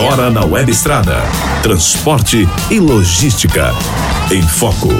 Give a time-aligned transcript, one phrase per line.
[0.00, 1.16] Agora na Web Estrada.
[1.60, 3.72] Transporte e logística.
[4.32, 4.90] Em Foco.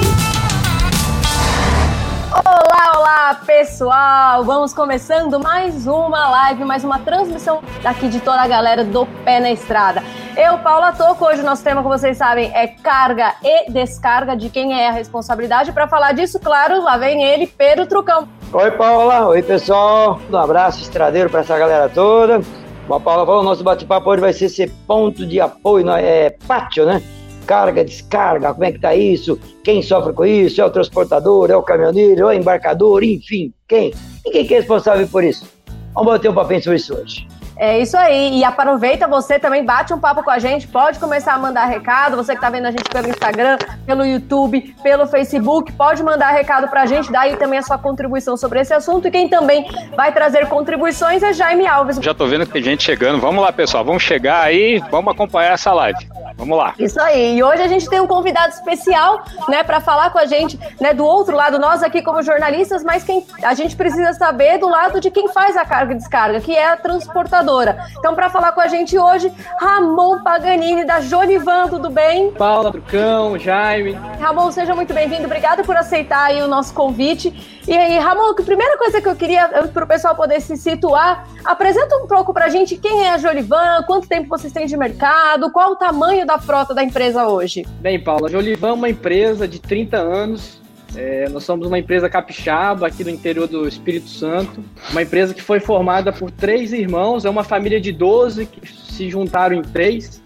[2.45, 4.43] Olá, olá, pessoal!
[4.43, 9.39] Vamos começando mais uma live, mais uma transmissão aqui de toda a galera do Pé
[9.39, 10.03] na Estrada.
[10.35, 14.49] Eu, Paula Toco, hoje o nosso tema, como vocês sabem, é carga e descarga, de
[14.49, 15.71] quem é a responsabilidade.
[15.71, 18.27] Para falar disso, claro, lá vem ele, Pedro Trucão.
[18.51, 19.27] Oi, Paula.
[19.27, 20.19] Oi, pessoal.
[20.29, 22.41] Um abraço estradeiro para essa galera toda.
[22.89, 26.87] Como a Paula falou, nosso bate-papo hoje vai ser esse ponto de apoio, é pátio,
[26.87, 26.99] né?
[27.45, 29.39] Carga, descarga, como é que tá isso?
[29.63, 30.59] Quem sofre com isso?
[30.59, 33.93] É o transportador, é o caminhoneiro, é o embarcador, enfim, quem?
[34.25, 35.45] E quem é responsável por isso?
[35.93, 37.27] Vamos bater um papinho sobre isso hoje.
[37.59, 38.37] É isso aí.
[38.39, 42.15] E aproveita você também, bate um papo com a gente, pode começar a mandar recado.
[42.15, 46.69] Você que está vendo a gente pelo Instagram, pelo YouTube, pelo Facebook, pode mandar recado
[46.69, 49.09] para a gente, daí também a sua contribuição sobre esse assunto.
[49.09, 51.97] E quem também vai trazer contribuições é Jaime Alves.
[51.97, 53.19] Já estou vendo que tem gente chegando.
[53.19, 55.99] Vamos lá, pessoal, vamos chegar aí, vamos acompanhar essa live.
[56.37, 56.73] Vamos lá.
[56.79, 57.35] Isso aí.
[57.35, 60.93] E hoje a gente tem um convidado especial, né, para falar com a gente, né,
[60.93, 65.01] do outro lado, nós aqui como jornalistas, mas quem a gente precisa saber do lado
[65.01, 67.48] de quem faz a carga e descarga, que é a transportadora.
[67.97, 72.31] Então, para falar com a gente hoje, Ramon Paganini da Jonivan, tudo bem?
[72.31, 73.93] Paula, Trucão, Jaime.
[74.19, 75.25] Ramon, seja muito bem-vindo.
[75.25, 77.33] Obrigado por aceitar o nosso convite.
[77.67, 81.27] E aí, Ramon, a primeira coisa que eu queria para o pessoal poder se situar,
[81.43, 84.77] apresenta um pouco para a gente quem é a Jolivan, quanto tempo vocês têm de
[84.77, 87.65] mercado, qual o tamanho da frota da empresa hoje?
[87.79, 90.59] Bem, Paula, a Jolivan é uma empresa de 30 anos.
[90.95, 95.41] É, nós somos uma empresa capixaba aqui do interior do Espírito Santo, uma empresa que
[95.41, 100.21] foi formada por três irmãos, é uma família de 12 que se juntaram em três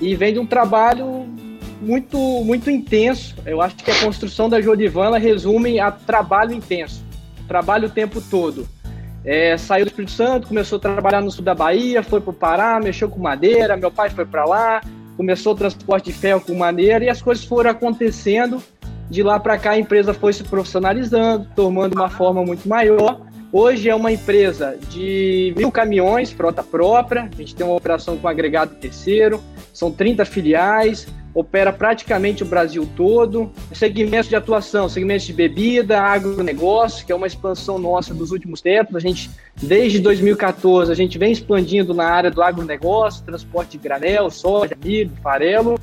[0.00, 1.26] e vem de um trabalho
[1.80, 3.34] muito muito intenso.
[3.46, 7.02] Eu acho que a construção da Jolivan ela resume a trabalho intenso,
[7.48, 8.68] trabalho o tempo todo.
[9.24, 12.34] É, saiu do Espírito Santo, começou a trabalhar no sul da Bahia, foi para o
[12.34, 14.80] Pará, mexeu com madeira, meu pai foi para lá,
[15.16, 18.62] começou o transporte de ferro com maneira e as coisas foram acontecendo.
[19.12, 23.20] De lá para cá a empresa foi se profissionalizando, tomando uma forma muito maior.
[23.52, 27.28] Hoje é uma empresa de mil caminhões, frota própria.
[27.30, 29.38] A gente tem uma operação com agregado terceiro,
[29.70, 33.52] são 30 filiais, opera praticamente o Brasil todo.
[33.74, 38.96] Segmentos de atuação, segmentos de bebida, agronegócio, que é uma expansão nossa dos últimos tempos.
[38.96, 44.30] A gente, desde 2014, a gente vem expandindo na área do agronegócio, transporte de granel,
[44.30, 45.78] soja, milho, farelo.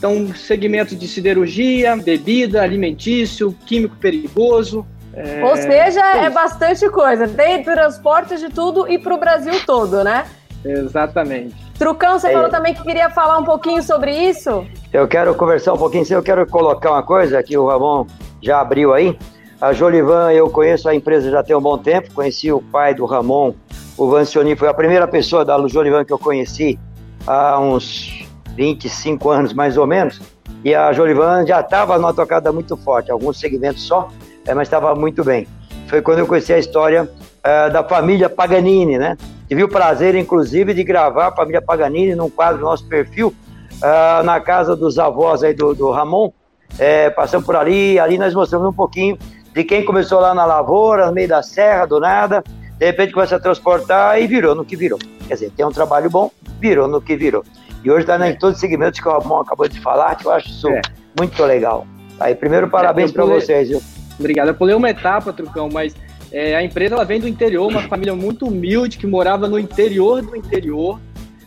[0.00, 5.44] Então, segmentos de siderurgia, bebida, alimentício, químico perigoso, é...
[5.44, 7.28] Ou seja, é bastante coisa.
[7.28, 10.24] Tem transporte de tudo e para o Brasil todo, né?
[10.64, 11.54] Exatamente.
[11.78, 12.32] Trucão, você é.
[12.32, 14.66] falou também que queria falar um pouquinho sobre isso?
[14.90, 18.06] Eu quero conversar um pouquinho, eu quero colocar uma coisa que o Ramon
[18.42, 19.18] já abriu aí.
[19.60, 23.04] A Jolivan, eu conheço a empresa já tem um bom tempo, conheci o pai do
[23.04, 23.52] Ramon,
[23.98, 26.78] o Vancioni, foi a primeira pessoa da Jolivan que eu conheci
[27.26, 30.20] há uns 25 anos mais ou menos.
[30.64, 34.08] E a Jolivan já estava numa tocada muito forte, alguns segmentos só,
[34.46, 35.46] é, mas estava muito bem.
[35.88, 37.10] Foi quando eu conheci a história
[37.42, 39.16] é, da família Paganini, né?
[39.48, 43.34] Tive o prazer, inclusive, de gravar a família Paganini num quadro do nosso perfil,
[43.82, 46.30] uh, na casa dos avós aí do, do Ramon.
[46.78, 49.18] É, passamos por ali, ali nós mostramos um pouquinho
[49.52, 52.44] de quem começou lá na lavoura, no meio da serra, do nada,
[52.78, 54.98] de repente começa a transportar e virou no que virou.
[55.26, 57.44] Quer dizer, tem um trabalho bom, virou no que virou.
[57.82, 60.26] E hoje está né, em todos os segmentos que o Ramon acabou de falar, que
[60.26, 60.82] eu acho isso é.
[61.18, 61.86] muito legal.
[62.18, 63.68] Aí, primeiro, parabéns para vocês.
[63.68, 63.82] Viu?
[64.18, 64.48] Obrigado.
[64.48, 65.94] Eu pulei uma etapa, Trucão, mas
[66.30, 70.22] é, a empresa ela vem do interior, uma família muito humilde que morava no interior
[70.22, 71.00] do interior,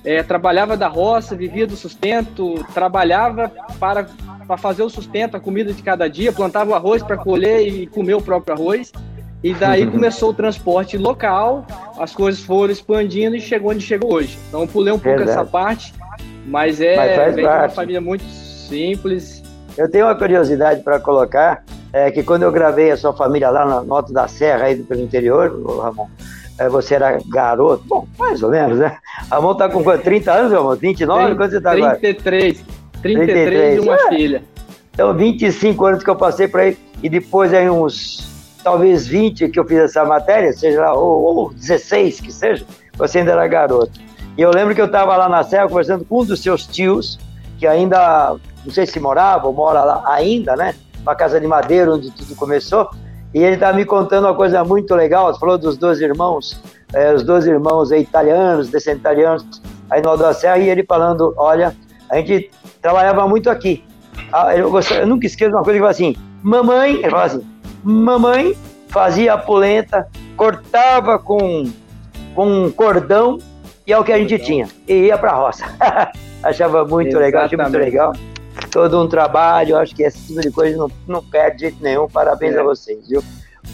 [0.04, 4.08] é, trabalhava da roça, vivia do sustento, trabalhava para,
[4.46, 7.88] para fazer o sustento, a comida de cada dia, plantava o arroz para colher e
[7.88, 8.92] comer o próprio arroz.
[9.42, 11.68] E daí começou o transporte local,
[12.00, 14.38] as coisas foram expandindo e chegou onde chegou hoje.
[14.48, 15.38] Então pulei um pouco Verdade.
[15.38, 15.94] essa parte,
[16.46, 19.44] mas é mas uma família muito simples.
[19.78, 23.66] Eu tenho uma curiosidade para colocar é que quando eu gravei a sua família lá
[23.66, 26.08] na Nota da Serra, aí pelo interior, Ramon,
[26.58, 28.98] é, você era garoto, bom, mais ou menos, né?
[29.30, 30.76] Ramon tá com quanto, 30 anos, Ramon?
[30.76, 31.24] 29?
[31.26, 32.00] 30, quanto você tá 33, agora?
[32.00, 32.66] 33,
[33.04, 34.10] 33 e uma é.
[34.10, 34.44] filha.
[34.92, 38.28] Então, 25 anos que eu passei por aí, e depois aí uns,
[38.64, 42.66] talvez 20 que eu fiz essa matéria, seja lá, ou, ou 16 que seja,
[42.98, 44.00] você ainda era garoto.
[44.38, 47.20] E eu lembro que eu estava lá na Serra conversando com um dos seus tios,
[47.60, 48.36] que ainda,
[48.66, 50.74] não sei se morava ou mora lá ainda, né?
[51.04, 52.90] uma casa de madeira onde tudo começou.
[53.34, 55.30] E ele estava me contando uma coisa muito legal.
[55.30, 56.60] Ele falou dos dois irmãos,
[56.94, 61.76] é, os dois irmãos italianos, descendentes italianos, aí no da Serra, e ele falando: Olha,
[62.10, 62.50] a gente
[62.82, 63.84] trabalhava muito aqui.
[64.32, 67.48] Ah, eu, eu, nunca esqueço uma coisa que falou assim: Mamãe, ele falou assim:
[67.84, 68.58] Mamãe
[68.88, 70.08] fazia a polenta,
[70.38, 71.64] cortava com,
[72.36, 73.40] com um cordão
[73.86, 74.68] E é o que a gente tinha.
[74.88, 75.66] E ia para a roça.
[76.44, 77.16] Achava muito Exatamente.
[77.16, 78.14] legal, achei muito legal.
[78.72, 82.08] Todo um trabalho, acho que esse tipo de coisa não, não perde de jeito nenhum.
[82.08, 82.60] Parabéns é.
[82.60, 83.24] a vocês, viu?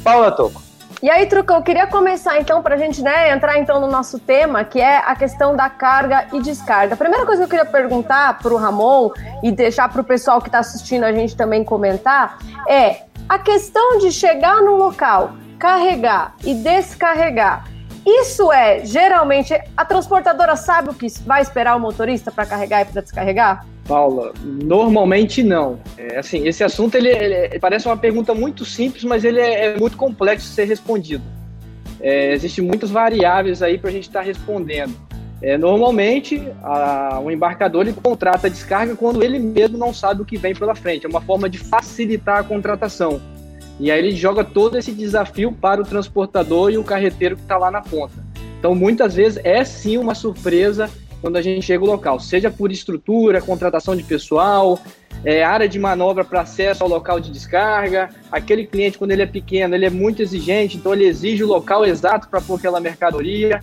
[0.03, 0.61] Paula Toco.
[1.01, 4.19] E aí, Trucão, eu queria começar então para a gente né, entrar então no nosso
[4.19, 6.93] tema, que é a questão da carga e descarga.
[6.93, 10.41] A primeira coisa que eu queria perguntar para o Ramon e deixar para o pessoal
[10.41, 16.35] que está assistindo a gente também comentar é a questão de chegar no local, carregar
[16.43, 17.63] e descarregar.
[18.05, 22.85] Isso é, geralmente, a transportadora sabe o que vai esperar o motorista para carregar e
[22.85, 23.65] para descarregar?
[23.87, 25.79] Paula, normalmente não.
[25.97, 29.77] É, assim, esse assunto ele, ele, parece uma pergunta muito simples, mas ele é, é
[29.77, 31.23] muito complexo de ser respondido.
[31.99, 34.95] É, Existem muitas variáveis aí para a gente estar tá respondendo.
[35.41, 40.25] É, normalmente, a, o embarcador ele contrata a descarga quando ele mesmo não sabe o
[40.25, 41.05] que vem pela frente.
[41.05, 43.21] É uma forma de facilitar a contratação.
[43.79, 47.57] E aí ele joga todo esse desafio para o transportador e o carreteiro que está
[47.57, 48.13] lá na ponta.
[48.59, 50.89] Então, muitas vezes é sim uma surpresa
[51.21, 54.79] quando a gente chega ao local, seja por estrutura, contratação de pessoal,
[55.23, 58.09] é, área de manobra para acesso ao local de descarga.
[58.31, 61.85] Aquele cliente, quando ele é pequeno, ele é muito exigente, então ele exige o local
[61.85, 63.61] exato para pôr aquela mercadoria.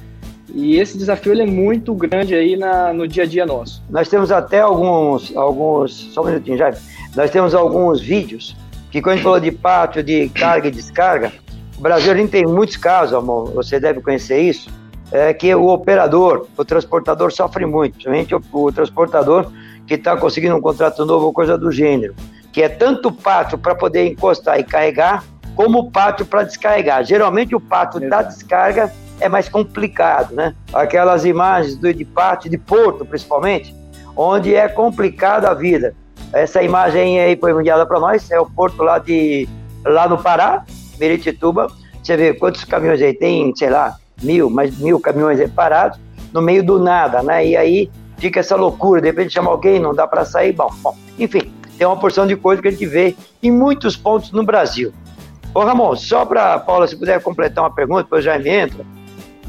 [0.55, 3.83] E esse desafio ele é muito grande aí na, no dia a dia nosso.
[3.91, 6.75] Nós temos até alguns, alguns, só um minutinho, já.
[7.15, 8.57] Nós temos alguns vídeos
[8.97, 11.31] que quando a gente falou de pátio, de carga e descarga,
[11.77, 14.71] o Brasil a gente tem muitos casos, amor, você deve conhecer isso,
[15.13, 19.53] é que o operador, o transportador sofre muito, principalmente o, o transportador
[19.87, 22.15] que está conseguindo um contrato novo ou coisa do gênero,
[22.51, 25.23] que é tanto pátio para poder encostar e carregar,
[25.55, 27.05] como o pátio para descarregar.
[27.05, 28.09] Geralmente o pátio Exato.
[28.09, 28.91] da descarga
[29.21, 30.55] é mais complicado, né?
[30.73, 33.77] Aquelas imagens do, de pátio, de porto principalmente,
[34.17, 35.95] onde é complicada a vida.
[36.33, 39.49] Essa imagem aí foi enviada para nós, é o porto lá de
[39.85, 40.65] lá no Pará,
[40.99, 41.69] Meritituba.
[42.03, 45.99] Você vê quantos caminhões aí tem, sei lá, mil, mais mil caminhões parados
[46.33, 47.47] no meio do nada, né?
[47.47, 50.97] E aí fica essa loucura, de repente chama alguém, não dá para sair, bom, bom,
[51.19, 54.93] enfim, tem uma porção de coisa que a gente vê em muitos pontos no Brasil.
[55.55, 58.85] Ô Ramon, só para Paula, se puder completar uma pergunta, depois já me entra.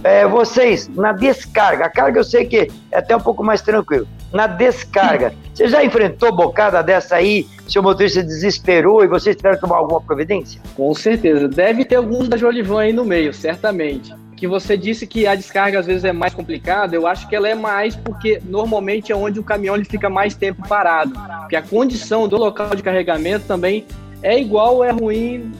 [0.03, 4.07] É, vocês, na descarga, a carga eu sei que é até um pouco mais tranquilo.
[4.31, 7.47] Na descarga, você já enfrentou bocada dessa aí?
[7.68, 10.62] Seu motorista desesperou e vocês tiveram que tomar alguma providência?
[10.75, 11.47] Com certeza.
[11.47, 15.79] Deve ter alguns da Jolivan aí no meio, certamente que você disse que a descarga
[15.79, 19.39] às vezes é mais complicada, eu acho que ela é mais porque normalmente é onde
[19.39, 21.12] o caminhão ele fica mais tempo parado.
[21.39, 23.85] Porque a condição do local de carregamento também
[24.21, 25.51] é igual ou é ruim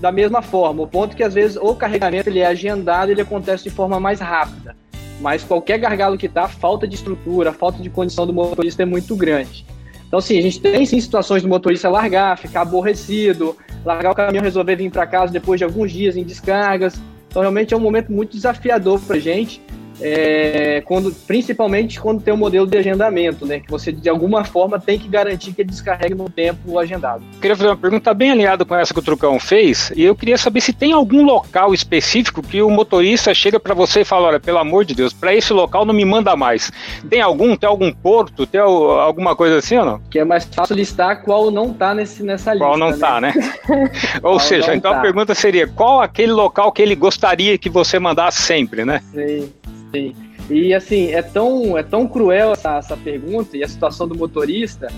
[0.00, 0.82] da mesma forma.
[0.82, 4.00] O ponto é que às vezes o carregamento ele é agendado, ele acontece de forma
[4.00, 4.74] mais rápida.
[5.20, 9.16] Mas qualquer gargalo que a falta de estrutura, falta de condição do motorista é muito
[9.16, 9.64] grande.
[10.06, 14.44] Então, sim, a gente tem sim situações do motorista largar, ficar aborrecido, largar o caminhão,
[14.44, 17.00] resolver vir para casa depois de alguns dias em descargas.
[17.28, 19.60] Então, realmente é um momento muito desafiador para a gente
[20.00, 23.60] é, quando, principalmente quando tem um modelo de agendamento, né?
[23.60, 27.22] Que você de alguma forma tem que garantir que ele descarregue no tempo agendado.
[27.34, 30.14] Eu queria fazer uma pergunta bem alinhada com essa que o Trucão fez, e eu
[30.14, 34.28] queria saber se tem algum local específico que o motorista chega para você e fala:
[34.28, 36.70] olha, pelo amor de Deus, para esse local não me manda mais.
[37.08, 37.56] Tem algum?
[37.56, 38.46] Tem algum porto?
[38.46, 40.00] Tem alguma coisa assim ou não?
[40.10, 42.66] Que é mais fácil listar qual não tá nesse, nessa lista.
[42.66, 42.96] Qual não né?
[42.98, 43.32] tá, né?
[44.22, 44.98] ou seja, então tá.
[44.98, 49.00] a pergunta seria: qual aquele local que ele gostaria que você mandasse sempre, né?
[49.12, 49.52] Sim.
[49.96, 50.14] Sim.
[50.48, 54.88] E assim, é tão, é tão cruel essa, essa pergunta e a situação do motorista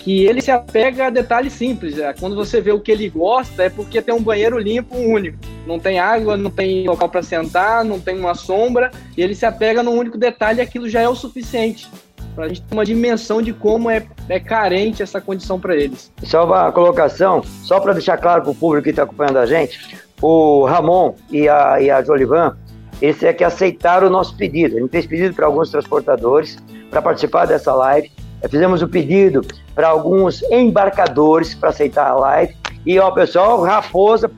[0.00, 1.98] que ele se apega a detalhes simples.
[1.98, 2.12] É.
[2.12, 5.38] Quando você vê o que ele gosta, é porque tem um banheiro limpo único.
[5.66, 9.44] Não tem água, não tem local para sentar, não tem uma sombra, e ele se
[9.46, 11.88] apega num único detalhe e aquilo já é o suficiente.
[12.34, 16.10] Para a gente ter uma dimensão de como é, é carente essa condição para eles.
[16.22, 19.98] Só uma colocação, só para deixar claro para o público que está acompanhando a gente,
[20.22, 22.56] o Ramon e a, e a Jolivan,
[23.00, 24.76] esse é que aceitaram o nosso pedido.
[24.76, 26.58] A gente fez pedido para alguns transportadores
[26.90, 28.10] para participar dessa live.
[28.48, 29.42] Fizemos o pedido
[29.74, 32.54] para alguns embarcadores para aceitar a live.
[32.84, 34.30] E, ó, pessoal, Raposa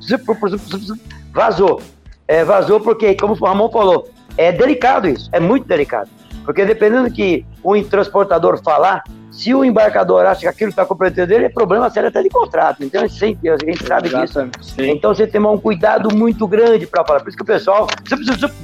[1.32, 1.80] vazou.
[2.26, 6.08] É, vazou porque, como o Ramon falou, é delicado isso, é muito delicado.
[6.44, 11.28] Porque dependendo do que o transportador falar, se o embarcador acha que aquilo está comprometendo
[11.28, 12.84] dele, é problema sério até de contrato.
[12.84, 14.40] Então, a gente, a gente sabe disso.
[14.78, 17.20] Então, você tem um cuidado muito grande para falar.
[17.20, 17.86] Por isso que o pessoal.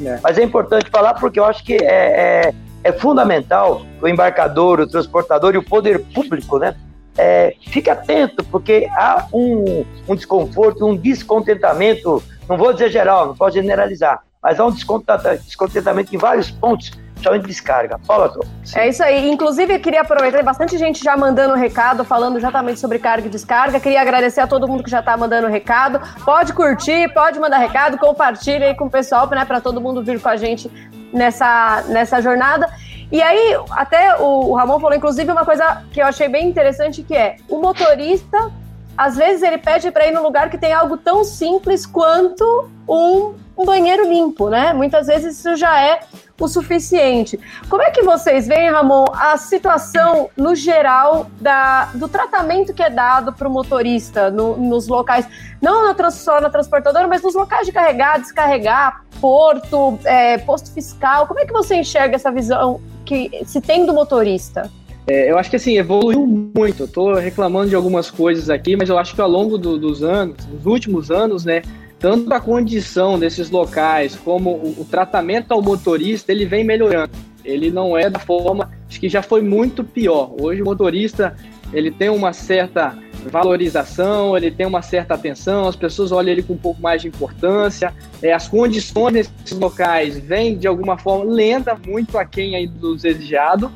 [0.05, 0.21] É.
[0.23, 2.55] Mas é importante falar porque eu acho que é, é,
[2.85, 6.75] é fundamental o embarcador, o transportador e o poder público, né?
[7.17, 13.35] É, fique atento, porque há um, um desconforto, um descontentamento, não vou dizer geral, não
[13.35, 17.99] posso generalizar, mas há um descontentamento em vários pontos de descarga.
[18.07, 18.45] Fala, Tô.
[18.75, 19.31] É isso aí.
[19.31, 23.81] Inclusive, eu queria aproveitar, bastante gente já mandando recado, falando exatamente sobre carga e descarga.
[23.81, 26.01] Queria agradecer a todo mundo que já está mandando recado.
[26.25, 30.21] Pode curtir, pode mandar recado, compartilha aí com o pessoal, né, para todo mundo vir
[30.21, 30.71] com a gente
[31.13, 32.69] nessa, nessa jornada.
[33.11, 37.03] E aí, até o, o Ramon falou, inclusive, uma coisa que eu achei bem interessante,
[37.03, 38.51] que é o motorista,
[38.99, 43.33] às vezes ele pede para ir num lugar que tem algo tão simples quanto um,
[43.57, 44.73] um banheiro limpo, né?
[44.73, 46.01] Muitas vezes isso já é
[46.41, 47.39] o suficiente.
[47.69, 52.91] Como é que vocês veem, Ramon, a situação no geral da, do tratamento que é
[52.91, 55.29] dado para o motorista no, nos locais,
[55.63, 61.29] não na, só na transportadora, mas nos locais de carregar, descarregar, porto, é, posto fiscal?
[61.29, 64.69] Como é que você enxerga essa visão que se tem do motorista?
[65.09, 66.83] É, eu acho que assim, evoluiu muito.
[66.83, 70.03] Eu tô reclamando de algumas coisas aqui, mas eu acho que ao longo do, dos
[70.03, 71.63] anos, nos últimos anos, né,
[71.99, 77.13] tanto a condição desses locais como o, o, tratamento ao motorista, ele vem melhorando.
[77.43, 80.35] Ele não é da forma, acho que já foi muito pior.
[80.39, 81.35] Hoje o motorista,
[81.73, 82.97] ele tem uma certa
[83.31, 87.09] valorização, ele tem uma certa atenção, as pessoas olham ele com um pouco mais de
[87.09, 92.95] importância, é, as condições desses locais vêm de alguma forma lenta, muito aquém aí do
[92.95, 93.73] desejado,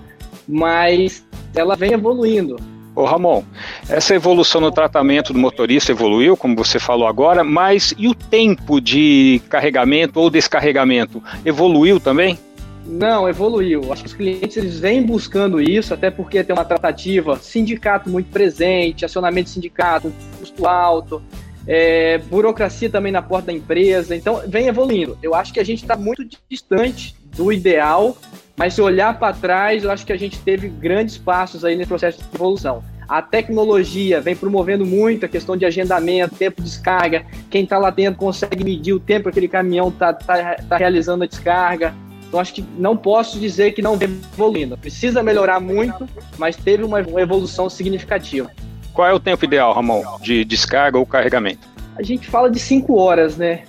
[0.53, 2.57] mas ela vem evoluindo.
[2.95, 3.43] Ô Ramon,
[3.89, 8.83] essa evolução no tratamento do motorista evoluiu, como você falou agora, mas e o tempo
[8.83, 12.39] de carregamento ou descarregamento evoluiu também?
[12.85, 13.91] Não, evoluiu.
[13.93, 18.29] Acho que os clientes eles vêm buscando isso, até porque tem uma tratativa, sindicato muito
[18.31, 21.23] presente, acionamento de sindicato, custo alto,
[21.67, 24.15] é, burocracia também na porta da empresa.
[24.15, 25.17] Então, vem evoluindo.
[25.23, 28.19] Eu acho que a gente está muito distante do ideal
[28.57, 31.89] mas se olhar para trás, eu acho que a gente teve grandes passos aí nesse
[31.89, 32.83] processo de evolução.
[33.09, 37.27] A tecnologia vem promovendo muito a questão de agendamento, tempo de descarga.
[37.51, 41.25] Quem está lá dentro consegue medir o tempo que aquele caminhão está tá, tá realizando
[41.25, 41.95] a descarga.
[42.27, 44.79] Então, acho que não posso dizer que não vem evoluindo.
[44.79, 48.51] Precisa melhorar muito, mas teve uma evolução significativa.
[48.95, 51.69] Qual é o tempo ideal, Ramon, de descarga ou carregamento?
[51.97, 53.65] A gente fala de 5 horas, né?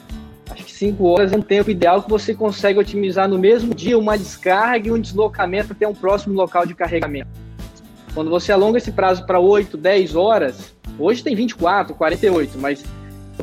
[0.54, 3.98] Acho que 5 horas é um tempo ideal que você consegue otimizar no mesmo dia
[3.98, 7.28] uma descarga e um deslocamento até um próximo local de carregamento.
[8.14, 12.84] Quando você alonga esse prazo para 8, 10 horas, hoje tem 24, 48, mas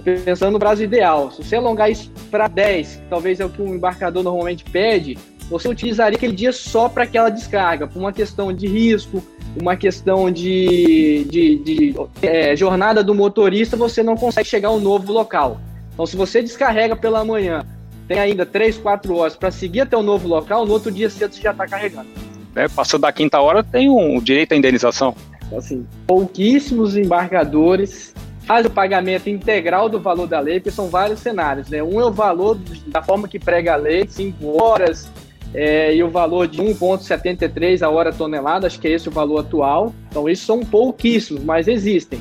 [0.04, 3.74] pensando no prazo ideal, se você alongar isso para 10, talvez é o que um
[3.74, 5.18] embarcador normalmente pede,
[5.50, 9.20] você utilizaria aquele dia só para aquela descarga, por uma questão de risco,
[9.60, 14.78] uma questão de, de, de é, jornada do motorista, você não consegue chegar a um
[14.78, 15.60] novo local.
[15.92, 17.64] Então, se você descarrega pela manhã,
[18.08, 21.34] tem ainda 3, 4 horas para seguir até o novo local, no outro dia cedo
[21.34, 22.08] você já está carregando.
[22.56, 25.14] É, passando da quinta hora, tem um direito à indenização.
[25.46, 31.20] Então, assim, pouquíssimos embarcadores fazem o pagamento integral do valor da lei, porque são vários
[31.20, 31.68] cenários.
[31.68, 31.80] Né?
[31.82, 35.08] Um é o valor da forma que prega a lei, 5 horas,
[35.54, 39.38] é, e o valor de 1,73 a hora tonelada, acho que é esse o valor
[39.38, 39.94] atual.
[40.08, 42.20] Então, isso são pouquíssimos, mas existem.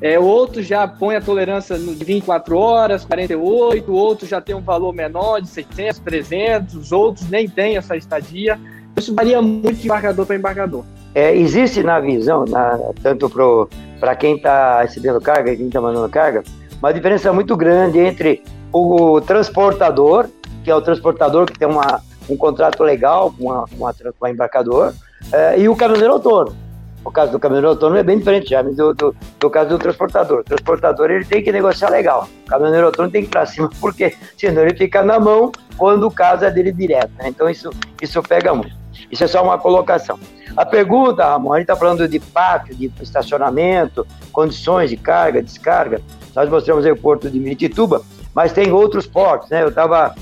[0.00, 4.94] É, outro já põe a tolerância de 24 horas, 48, outro já tem um valor
[4.94, 8.58] menor de 600, 300, os outros nem têm essa estadia.
[8.96, 10.84] Isso varia muito de embarcador para embarcador.
[11.14, 16.08] É, existe na visão, na, tanto para quem está recebendo carga e quem está mandando
[16.08, 16.44] carga,
[16.78, 18.42] uma diferença muito grande entre
[18.72, 20.28] o transportador,
[20.64, 24.24] que é o transportador que tem uma, um contrato legal com, a, com, a, com
[24.24, 24.94] a embarcador,
[25.32, 26.69] é, e o caminhoneiro autônomo.
[27.04, 30.40] O caso do caminhoneiro autônomo é bem diferente já do, do, do, caso do transportador.
[30.40, 32.28] O transportador ele tem que negociar legal.
[32.46, 36.06] O caminhoneiro autônomo tem que ir para cima, porque senão ele fica na mão quando
[36.06, 37.10] o caso é dele direto.
[37.18, 37.28] Né?
[37.28, 37.70] Então isso,
[38.02, 38.78] isso pega muito.
[39.10, 40.18] Isso é só uma colocação.
[40.56, 46.00] A pergunta, Ramon, a gente está falando de pátio, de estacionamento, condições de carga, descarga.
[46.34, 48.02] Nós mostramos aí o porto de Miritituba,
[48.34, 49.62] mas tem outros portos, né?
[49.62, 50.14] Eu estava,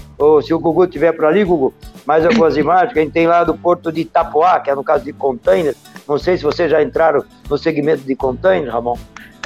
[0.42, 1.74] se o Gugu estiver por ali, Gugu,
[2.06, 5.04] mais algumas imagens a gente tem lá do porto de Itapoá, que é no caso
[5.04, 5.76] de containers.
[6.08, 8.96] Não sei se vocês já entraram no segmento de containers, Ramon.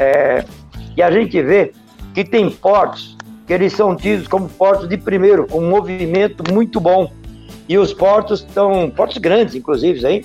[0.00, 0.44] É,
[0.96, 1.72] e a gente vê
[2.14, 3.16] que tem portos
[3.46, 7.10] que eles são tidos como portos de primeiro, com um movimento muito bom.
[7.68, 10.24] E os portos estão, portos grandes, inclusive, aí.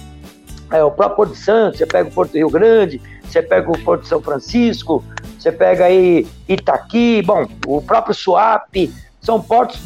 [0.71, 3.79] É, o próprio Porto de Santos, você pega o Porto Rio Grande, você pega o
[3.79, 5.01] Porto de São Francisco,
[5.39, 9.79] você pega aí Itaqui, bom, o próprio Suape, são portos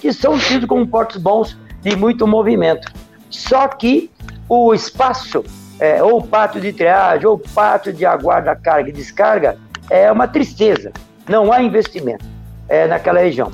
[0.00, 2.88] que são tidos como portos bons de muito movimento.
[3.30, 4.10] Só que
[4.48, 5.44] o espaço,
[5.78, 9.56] é, ou pátio de triagem, ou pátio de aguarda, carga e descarga,
[9.90, 10.92] é uma tristeza.
[11.28, 12.24] Não há investimento
[12.68, 13.50] é, naquela região.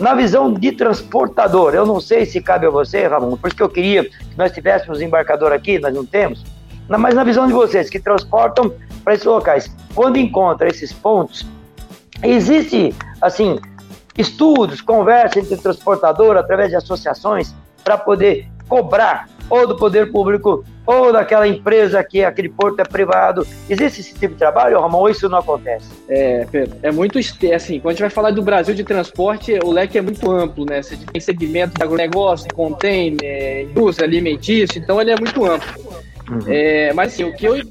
[0.00, 3.62] Na visão de transportador, eu não sei se cabe a você, Ramon, por isso que
[3.62, 6.44] eu queria que nós tivéssemos embarcador aqui, nós não temos,
[6.88, 11.44] mas na visão de vocês que transportam para esses locais, quando encontra esses pontos,
[12.22, 13.58] existe, assim,
[14.16, 21.12] estudos, conversa entre transportador, através de associações, para poder cobrar ou do poder público, ou
[21.12, 23.46] daquela empresa que aquele porto é privado.
[23.68, 25.88] Existe esse tipo de trabalho, Ramon, ou isso não acontece?
[26.08, 29.70] É, Pedro, é muito assim, quando a gente vai falar do Brasil de transporte, o
[29.70, 30.82] leque é muito amplo, né?
[30.82, 35.68] Você tem segmento de agronegócio, container, indústria alimentícia, então ele é muito amplo.
[36.30, 36.40] Uhum.
[36.46, 37.62] É, mas assim, o que eu,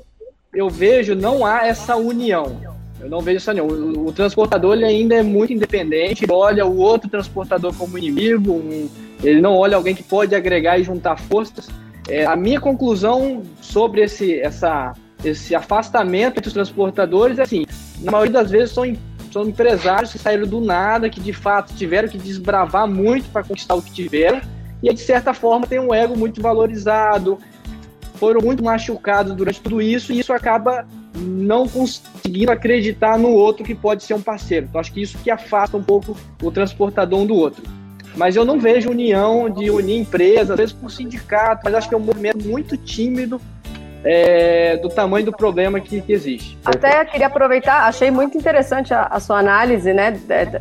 [0.53, 2.77] eu vejo, não há essa união.
[2.99, 3.67] Eu não vejo isso não.
[3.67, 8.89] O, o, transportador ele ainda é muito independente, olha o outro transportador como inimigo, um,
[9.23, 11.67] ele não olha alguém que pode agregar e juntar forças.
[12.07, 14.93] É, a minha conclusão sobre esse, essa,
[15.23, 17.65] esse afastamento entre os transportadores é assim:
[18.01, 18.83] na maioria das vezes são,
[19.31, 23.75] são empresários que saíram do nada, que de fato tiveram que desbravar muito para conquistar
[23.75, 24.41] o que tiveram,
[24.81, 27.37] e de certa forma tem um ego muito valorizado,
[28.15, 33.73] foram muito machucados durante tudo isso, e isso acaba não conseguindo acreditar no outro que
[33.73, 34.67] pode ser um parceiro.
[34.69, 37.63] Então acho que isso que afasta um pouco o transportador um do outro.
[38.17, 41.93] Mas eu não vejo união de unir empresas, às vezes por sindicato, mas acho que
[41.93, 43.39] é um movimento muito tímido
[44.09, 46.57] é, do tamanho do problema que, que, existe.
[46.63, 50.11] Até queria aproveitar, achei muito interessante a, a, sua análise, né,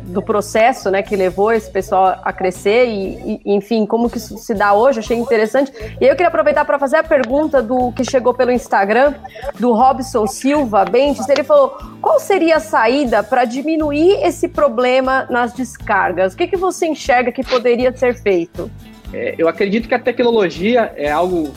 [0.03, 4.37] do processo, né, que levou esse pessoal a crescer e, e, enfim, como que isso
[4.37, 5.71] se dá hoje, achei interessante.
[6.01, 9.13] E eu queria aproveitar para fazer a pergunta do que chegou pelo Instagram,
[9.57, 15.53] do Robson Silva Bentes, ele falou, qual seria a saída para diminuir esse problema nas
[15.53, 16.33] descargas?
[16.33, 18.69] O que, que você enxerga que poderia ser feito?
[19.13, 21.53] É, eu acredito que a tecnologia é algo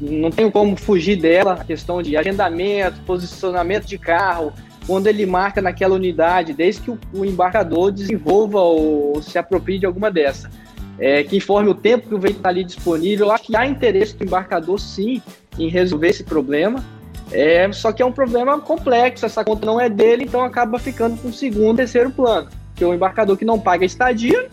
[0.00, 4.52] não tem como fugir dela, a questão de agendamento, posicionamento de carro,
[4.86, 9.86] quando ele marca naquela unidade, desde que o, o embarcador desenvolva ou se aproprie de
[9.86, 10.50] alguma dessa.
[10.98, 13.26] É, que informe o tempo que o veículo está ali disponível.
[13.26, 15.20] Eu acho que há interesse do embarcador, sim,
[15.58, 16.84] em resolver esse problema.
[17.32, 21.16] É, só que é um problema complexo, essa conta não é dele, então acaba ficando
[21.20, 22.48] com segundo, terceiro plano.
[22.76, 24.48] Que o embarcador que não paga estadia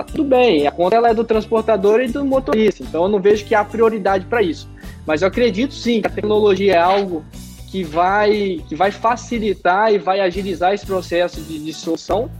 [0.00, 3.20] Tá tudo bem, a conta ela é do transportador e do motorista, então eu não
[3.20, 4.66] vejo que há prioridade para isso.
[5.06, 7.22] Mas eu acredito sim que a tecnologia é algo
[7.70, 12.30] que vai, que vai facilitar e vai agilizar esse processo de, de solução.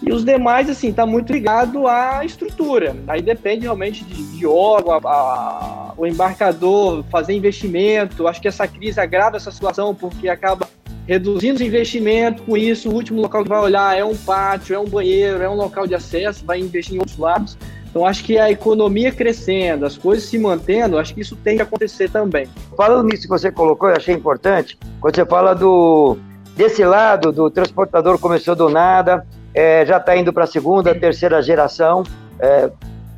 [0.00, 2.94] E os demais, assim, está muito ligado à estrutura.
[3.08, 8.28] Aí depende realmente de, de órgão, a, a, o embarcador fazer investimento.
[8.28, 10.68] Acho que essa crise agrava essa situação porque acaba
[11.08, 14.78] reduzindo os investimentos, com isso o último local que vai olhar é um pátio, é
[14.78, 17.56] um banheiro, é um local de acesso, vai investir em outros lados.
[17.88, 21.62] Então acho que a economia crescendo, as coisas se mantendo, acho que isso tem que
[21.62, 22.46] acontecer também.
[22.76, 26.18] Falando nisso que você colocou, eu achei importante, quando você fala do
[26.54, 31.40] desse lado do transportador começou do nada, é, já está indo para a segunda, terceira
[31.40, 32.02] geração.
[32.38, 32.70] É,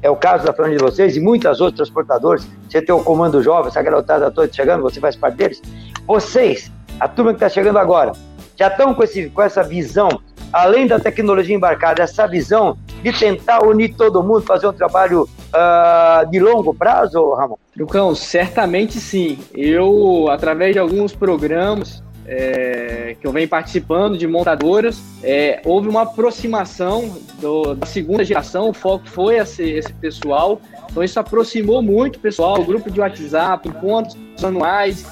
[0.02, 2.46] é o caso da família de vocês e muitas outras transportadores.
[2.68, 5.60] Você tem o comando jovem, essa garotada toda chegando, você faz parte deles.
[6.06, 8.12] Vocês a turma que está chegando agora,
[8.58, 10.08] já estão com, esse, com essa visão,
[10.52, 16.30] além da tecnologia embarcada, essa visão de tentar unir todo mundo, fazer um trabalho uh,
[16.30, 17.56] de longo prazo, Ramon?
[17.74, 19.38] Lucão, certamente sim.
[19.54, 26.02] Eu, através de alguns programas é, que eu venho participando de montadoras, é, houve uma
[26.02, 30.60] aproximação do, da segunda geração, o foco foi esse, esse pessoal,
[30.90, 35.04] então isso aproximou muito o pessoal, o grupo de WhatsApp, encontros anuais,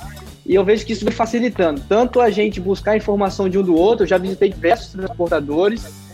[0.49, 3.77] e eu vejo que isso vem facilitando tanto a gente buscar informação de um do
[3.77, 4.05] outro.
[4.05, 6.09] Eu já visitei diversos transportadores.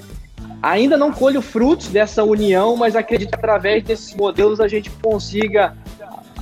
[0.61, 5.77] Ainda não colho frutos dessa união, mas acredito que através desses modelos a gente consiga,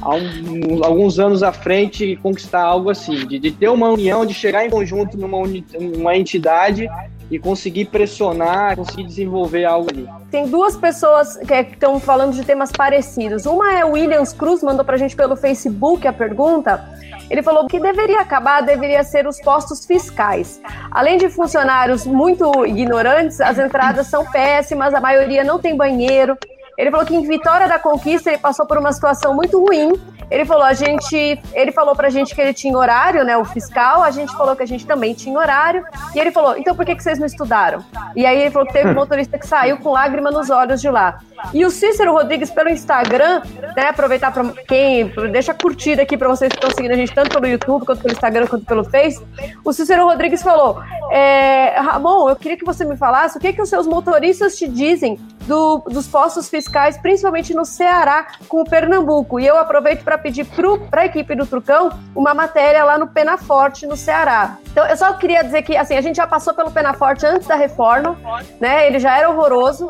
[0.01, 4.71] alguns anos à frente, conquistar algo assim, de, de, ter uma união, de chegar em
[4.71, 5.39] conjunto numa,
[5.79, 6.89] numa entidade
[7.33, 10.07] e conseguir pressionar, conseguir desenvolver algo ali.
[10.31, 13.47] Tem duas pessoas que estão falando de temas parecidos.
[13.47, 16.87] Uma é o Williams Cruz, mandou pra gente pelo Facebook a pergunta.
[17.31, 20.61] Ele falou que deveria acabar deveria ser os postos fiscais.
[20.91, 26.37] Além de funcionários muito ignorantes, as entradas são péssimas, a maioria não tem banheiro.
[26.77, 30.01] Ele falou que em Vitória da Conquista ele passou por uma situação muito ruim
[30.33, 34.03] ele falou, a gente, ele falou pra gente que ele tinha horário, né, o fiscal,
[34.03, 36.97] a gente falou que a gente também tinha horário, e ele falou, então por que,
[36.97, 37.85] que vocês não estudaram?
[38.17, 40.89] E aí ele falou que teve um motorista que saiu com lágrima nos olhos de
[40.89, 41.19] lá.
[41.53, 43.43] E o Cícero Rodrigues pelo Instagram,
[43.77, 47.29] né, aproveitar para quem, deixa curtida aqui para vocês que estão seguindo a gente tanto
[47.29, 49.23] pelo YouTube, quanto pelo Instagram, quanto pelo Face,
[49.63, 50.81] o Cícero Rodrigues falou,
[51.11, 54.67] é, Ramon, eu queria que você me falasse o que, que os seus motoristas te
[54.67, 59.41] dizem do, dos postos fiscais, principalmente no Ceará com o Pernambuco.
[59.41, 60.47] E eu aproveito para pedir
[60.91, 64.59] para a equipe do Trucão uma matéria lá no Penaforte, no Ceará.
[64.71, 67.55] Então, eu só queria dizer que assim, a gente já passou pelo Penaforte antes da
[67.55, 68.17] reforma,
[68.61, 68.87] né?
[68.87, 69.89] Ele já era horroroso.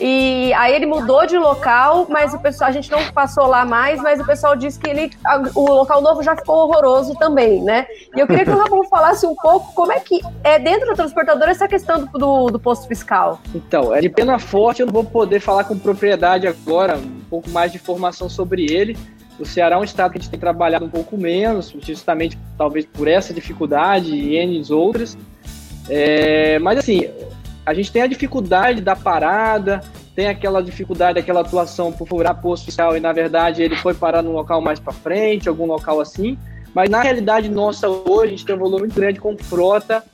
[0.00, 4.00] E aí ele mudou de local, mas o pessoal, a gente não passou lá mais,
[4.02, 5.10] mas o pessoal disse que ele,
[5.54, 7.86] o local novo já ficou horroroso também, né?
[8.14, 10.94] E eu queria que o Ramon falasse um pouco como é que é dentro da
[10.94, 13.40] transportadora essa questão do, do, do posto fiscal.
[13.54, 17.48] Então, é de pena forte, eu não vou poder falar com propriedade agora, um pouco
[17.50, 18.96] mais de informação sobre ele.
[19.38, 22.86] O Ceará é um estado que a gente tem trabalhado um pouco menos, justamente talvez
[22.86, 25.16] por essa dificuldade e N outras.
[25.88, 27.08] É, mas assim,
[27.66, 29.80] a gente tem a dificuldade da parada,
[30.14, 34.22] tem aquela dificuldade, aquela atuação por furar posto fiscal e na verdade ele foi parar
[34.22, 36.38] num local mais para frente, algum local assim.
[36.72, 40.04] Mas na realidade nossa hoje, a gente tem um volume muito grande com frota,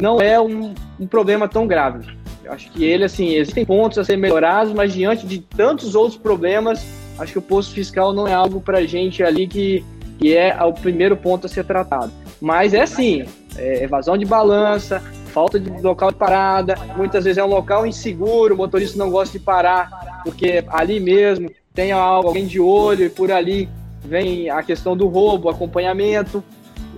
[0.00, 2.06] não é um, um problema tão grave.
[2.44, 6.16] Eu acho que ele, assim, existem pontos a ser melhorados, mas diante de tantos outros
[6.16, 6.84] problemas,
[7.18, 9.84] acho que o posto fiscal não é algo para gente ali que,
[10.18, 12.12] que é o primeiro ponto a ser tratado.
[12.40, 13.24] Mas é assim,
[13.56, 15.02] é evasão de balança,
[15.32, 19.38] falta de local de parada, muitas vezes é um local inseguro, o motorista não gosta
[19.38, 23.68] de parar, porque ali mesmo tem alguém de olho e por ali
[24.04, 26.44] vem a questão do roubo, acompanhamento.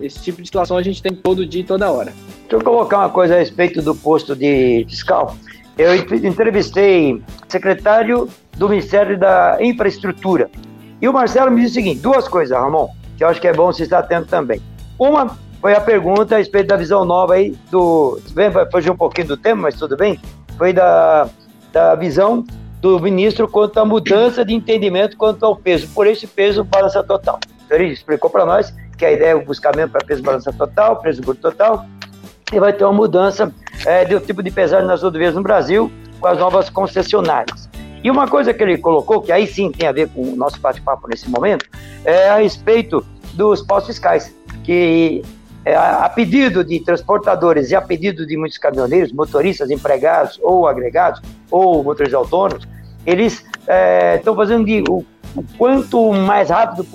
[0.01, 2.13] Esse tipo de situação a gente tem todo dia e toda hora.
[2.41, 5.37] Deixa eu colocar uma coisa a respeito do posto de fiscal.
[5.79, 10.51] Eu entrevistei secretário do Ministério da Infraestrutura.
[11.01, 13.53] E o Marcelo me disse o seguinte: duas coisas, Ramon, que eu acho que é
[13.53, 14.61] bom você estar atento também.
[14.99, 18.21] Uma foi a pergunta a respeito da visão nova aí do.
[18.33, 20.21] Bem, vai fugir um pouquinho do tema, mas tudo bem.
[20.59, 21.27] Foi da,
[21.73, 22.45] da visão
[22.83, 25.89] do ministro quanto à mudança de entendimento quanto ao peso.
[25.95, 27.41] Por esse peso, balança total.
[27.65, 30.97] Então, ele explicou para nós que a ideia é o buscamento para peso balança total,
[30.97, 31.87] peso bruto total,
[32.53, 33.51] e vai ter uma mudança
[33.87, 37.71] é, do tipo de pesagem nas rodovias no Brasil com as novas concessionárias.
[38.03, 40.61] E uma coisa que ele colocou, que aí sim tem a ver com o nosso
[40.61, 41.65] bate-papo nesse momento,
[42.05, 45.23] é a respeito dos postos fiscais, que
[45.65, 51.23] é, a pedido de transportadores e a pedido de muitos caminhoneiros, motoristas empregados ou agregados,
[51.51, 52.69] ou motoristas autônomos,
[53.07, 53.45] eles
[54.19, 56.87] estão é, fazendo de, o, o, quanto mais rápido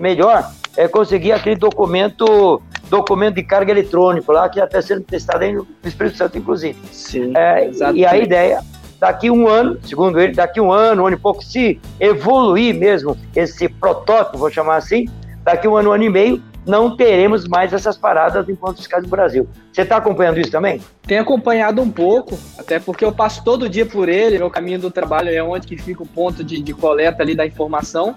[0.00, 2.60] melhor é conseguir aquele documento
[2.90, 6.78] documento de carga eletrônico lá que está sendo testado aí no Espírito Santo, inclusive.
[6.92, 8.60] Sim, é, e a ideia
[9.00, 13.16] daqui um ano, segundo ele, daqui um ano, um ano e pouco, se evoluir mesmo
[13.34, 15.06] esse protótipo, vou chamar assim,
[15.42, 19.02] daqui um ano, um ano e meio, não teremos mais essas paradas em pontos fiscais
[19.02, 19.48] do Brasil.
[19.72, 20.80] Você está acompanhando isso também?
[21.06, 24.90] Tenho acompanhado um pouco, até porque eu passo todo dia por ele, meu caminho do
[24.90, 28.14] trabalho é onde que fica o ponto de, de coleta ali da informação.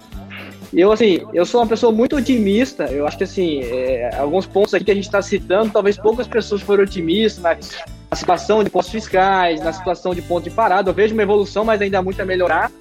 [0.73, 2.85] Eu, assim, eu sou uma pessoa muito otimista.
[2.85, 6.27] Eu acho que, assim, é, alguns pontos aqui que a gente está citando, talvez poucas
[6.27, 7.55] pessoas foram otimistas na,
[8.09, 10.89] na situação de postos fiscais, na situação de ponto de parada.
[10.89, 12.71] Eu vejo uma evolução, mas ainda há muito a melhorar.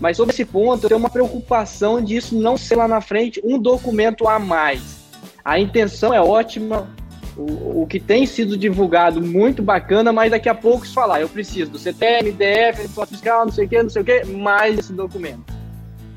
[0.00, 3.58] Mas sobre esse ponto, eu tenho uma preocupação disso não ser lá na frente um
[3.58, 4.98] documento a mais.
[5.44, 6.88] A intenção é ótima,
[7.36, 11.28] o, o que tem sido divulgado muito bacana, mas daqui a pouco se falar, eu
[11.28, 14.92] preciso do CTM, DF, fiscal, não sei o que, não sei o que, mais esse
[14.92, 15.58] documento.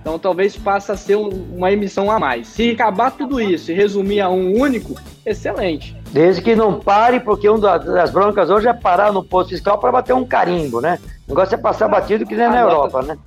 [0.01, 2.47] Então talvez passe a ser um, uma emissão a mais.
[2.47, 5.95] Se acabar tudo isso e resumir a um único, excelente.
[6.11, 9.91] Desde que não pare, porque uma das broncas hoje é parar no posto fiscal para
[9.91, 10.99] bater um carimbo, né?
[11.27, 13.17] O negócio é passar batido que nem na Europa, né?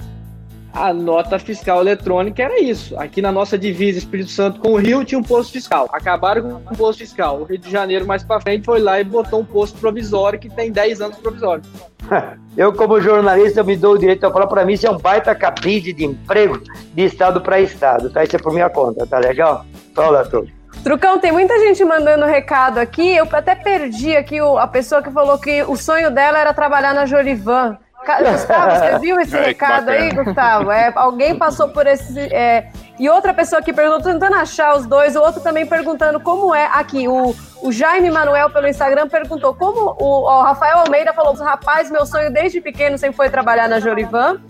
[0.75, 2.99] A nota fiscal eletrônica era isso.
[2.99, 5.89] Aqui na nossa divisa Espírito Santo com o Rio tinha um posto fiscal.
[5.93, 7.41] Acabaram com o posto fiscal.
[7.41, 10.51] O Rio de Janeiro, mais para frente, foi lá e botou um posto provisório que
[10.51, 11.63] tem 10 anos provisório.
[12.57, 15.35] Eu, como jornalista, me dou o direito de falar para mim se é um baita
[15.35, 16.61] capide de emprego
[16.93, 18.11] de estado para estado.
[18.11, 18.25] Tá?
[18.25, 19.65] Isso é por minha conta, tá legal?
[19.95, 20.45] Fala, Tô.
[20.83, 23.17] Trucão, tem muita gente mandando recado aqui.
[23.17, 27.07] Eu até perdi aqui a pessoa que falou que o sonho dela era trabalhar na
[27.07, 27.79] Jolivan.
[28.05, 30.71] Gustavo, você viu esse Ai, recado aí, Gustavo?
[30.71, 32.19] É, alguém passou por esse.
[32.33, 36.55] É, e outra pessoa aqui perguntou, tentando achar os dois, o outro também perguntando como
[36.55, 36.67] é.
[36.67, 41.91] Aqui, o, o Jaime Manuel pelo Instagram perguntou como o, o Rafael Almeida falou: rapaz,
[41.91, 44.41] meu sonho desde pequeno sempre foi trabalhar na Jorivan.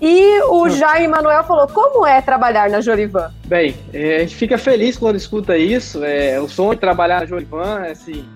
[0.00, 3.32] E o Jaime Manuel falou: como é trabalhar na Jorivan?
[3.46, 6.04] Bem, é, a gente fica feliz quando escuta isso.
[6.04, 8.28] É, o sonho de trabalhar na Jorivan, assim.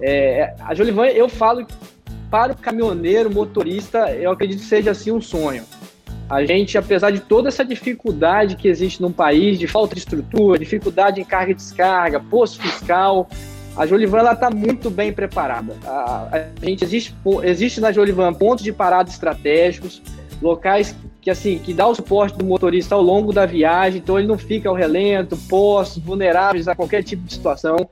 [0.00, 1.66] É, a Jolivan, eu falo
[2.30, 5.64] para o caminhoneiro, motorista, eu acredito que seja assim um sonho.
[6.28, 10.58] A gente, apesar de toda essa dificuldade que existe no país, de falta de estrutura,
[10.58, 13.28] dificuldade em carga e descarga, posto fiscal,
[13.76, 15.76] a Jolivan está muito bem preparada.
[15.84, 20.02] A, a, gente existe, existe na Jolivan pontos de parada estratégicos,
[20.42, 24.28] locais que assim que dá o suporte do motorista ao longo da viagem, então ele
[24.28, 27.88] não fica ao relento, postos vulneráveis a qualquer tipo de situação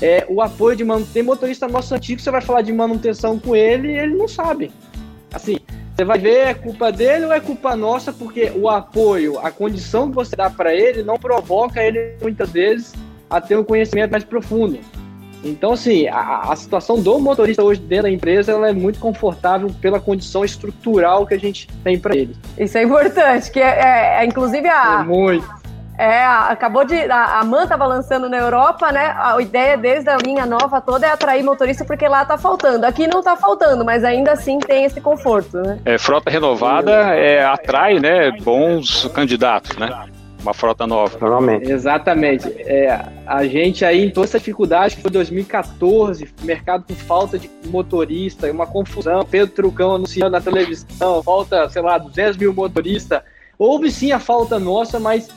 [0.00, 1.14] é, o apoio de manutenção.
[1.14, 4.70] Tem motorista nosso antigo, você vai falar de manutenção com ele e ele não sabe.
[5.32, 5.56] Assim,
[5.94, 10.08] você vai ver é culpa dele ou é culpa nossa, porque o apoio, a condição
[10.08, 12.94] que você dá para ele não provoca ele muitas vezes
[13.28, 14.78] a ter um conhecimento mais profundo.
[15.44, 19.70] Então, assim, a, a, situação do motorista hoje dentro da empresa ela é muito confortável
[19.80, 22.36] pela condição estrutural que a gente tem para ele.
[22.58, 25.00] Isso é importante, que é, é, é inclusive a.
[25.00, 25.57] É muito.
[25.98, 26.94] É, acabou de.
[27.10, 29.12] A, a MAN estava lançando na Europa, né?
[29.18, 32.86] A ideia desde a linha nova toda é atrair motorista porque lá está faltando.
[32.86, 35.80] Aqui não está faltando, mas ainda assim tem esse conforto, né?
[35.84, 39.90] É, frota renovada é, atrai né, bons candidatos, né?
[40.40, 41.18] uma frota nova.
[41.18, 41.70] Normalmente.
[41.70, 42.48] Exatamente.
[42.62, 47.50] É, a gente aí, em toda essa dificuldade, que foi 2014, mercado com falta de
[47.66, 53.20] motorista, uma confusão, Pedro Trucão anunciando na televisão, falta, sei lá, 200 mil motoristas.
[53.58, 55.28] Houve sim a falta nossa, mas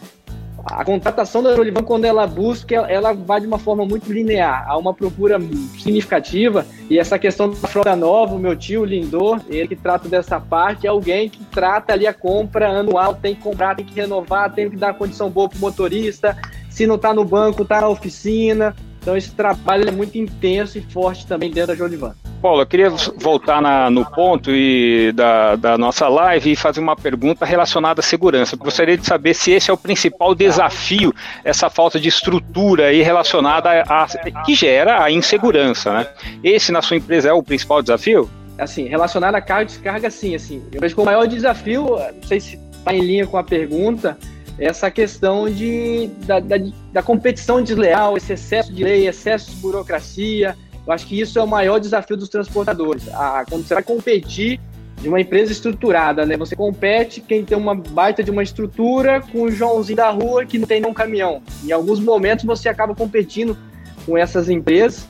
[0.66, 4.66] a contratação da Jolivan, quando ela busca, ela vai de uma forma muito linear.
[4.68, 5.40] Há uma procura
[5.80, 10.40] significativa e essa questão da frota nova, o meu tio Lindor, ele que trata dessa
[10.40, 14.54] parte, é alguém que trata ali a compra anual, tem que comprar, tem que renovar,
[14.54, 16.38] tem que dar condição boa para o motorista.
[16.70, 18.76] Se não está no banco, está na oficina.
[19.02, 22.16] Então esse trabalho é muito intenso e forte também dentro da Jolivan.
[22.42, 26.96] Paulo, eu queria voltar na, no ponto e da, da, nossa live e fazer uma
[26.96, 28.56] pergunta relacionada à segurança.
[28.56, 33.04] Eu gostaria de saber se esse é o principal desafio, essa falta de estrutura aí
[33.04, 34.08] relacionada a,
[34.44, 36.08] que gera a insegurança, né?
[36.44, 38.28] Esse na sua empresa é o principal desafio?
[38.58, 40.64] Assim, relacionado à carga e descarga, sim, assim.
[40.74, 44.18] Eu vejo que o maior desafio, não sei se está em linha com a pergunta,
[44.58, 46.56] é essa questão de, da, da,
[46.92, 50.58] da competição desleal, esse excesso de lei, excesso de burocracia,
[50.92, 53.08] eu acho que isso é o maior desafio dos transportadores.
[53.14, 54.60] A, quando você vai competir
[55.02, 56.38] de uma empresa estruturada, né?
[56.38, 60.60] Você compete quem tem uma baita de uma estrutura com o Joãozinho da rua que
[60.60, 61.42] não tem nenhum caminhão.
[61.64, 63.58] Em alguns momentos você acaba competindo
[64.06, 65.08] com essas empresas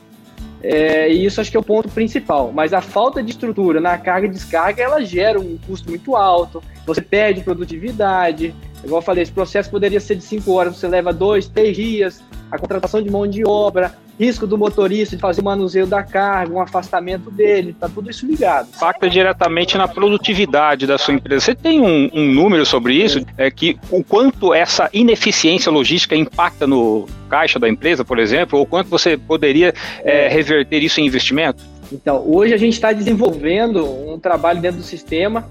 [0.64, 2.52] é, e isso acho que é o ponto principal.
[2.54, 6.64] Mas a falta de estrutura na carga e descarga, ela gera um custo muito alto,
[6.86, 8.54] você perde produtividade.
[8.84, 12.22] Igual eu falei, esse processo poderia ser de 5 horas, você leva dois, três dias,
[12.52, 16.54] a contratação de mão de obra, risco do motorista de fazer o manuseio da carga,
[16.54, 18.70] um afastamento dele, tá tudo isso ligado.
[18.76, 21.46] Impacta diretamente na produtividade da sua empresa.
[21.46, 23.24] Você tem um, um número sobre isso?
[23.38, 28.66] É que o quanto essa ineficiência logística impacta no caixa da empresa, por exemplo, ou
[28.66, 31.64] quanto você poderia é, reverter isso em investimento?
[31.92, 35.48] Então, hoje a gente está desenvolvendo um trabalho dentro do sistema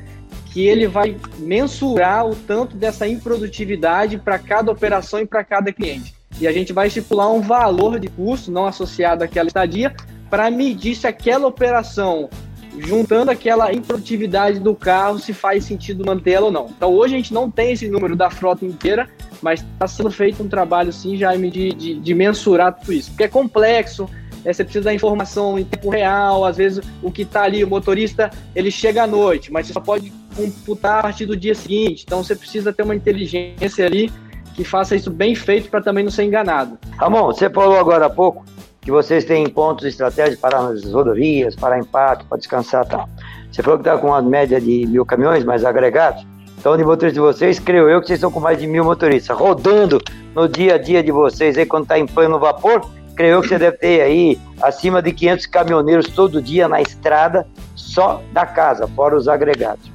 [0.53, 6.21] que ele vai mensurar o tanto dessa improdutividade para cada operação e para cada cliente
[6.39, 9.95] e a gente vai estipular um valor de custo não associado àquela estadia
[10.29, 12.31] para medir se aquela operação,
[12.79, 16.67] juntando aquela improdutividade do carro, se faz sentido mantê-la ou não.
[16.67, 19.09] Então hoje a gente não tem esse número da frota inteira,
[19.43, 23.25] mas está sendo feito um trabalho sim, Jaime, de, de, de mensurar tudo isso, porque
[23.25, 24.09] é complexo,
[24.45, 27.69] é, você precisa da informação em tempo real, às vezes o que está ali, o
[27.69, 32.05] motorista, ele chega à noite, mas você só pode computar a partir do dia seguinte,
[32.07, 34.11] então você precisa ter uma inteligência ali
[34.55, 36.79] que faça isso bem feito para também não ser enganado.
[36.99, 38.45] Ramon, você falou agora há pouco
[38.81, 43.09] que vocês têm pontos estratégicos para nas rodovias, para impacto, para descansar e tal.
[43.51, 46.27] Você falou que está com uma média de mil caminhões mais agregados.
[46.59, 49.37] Então, de motoristas de vocês, creio eu que vocês estão com mais de mil motoristas
[49.37, 49.99] rodando
[50.35, 52.87] no dia a dia de vocês aí quando está em pleno vapor.
[53.21, 57.47] Creio eu que você deve ter aí acima de 500 caminhoneiros todo dia na estrada
[57.77, 59.93] só da casa, fora os agregados.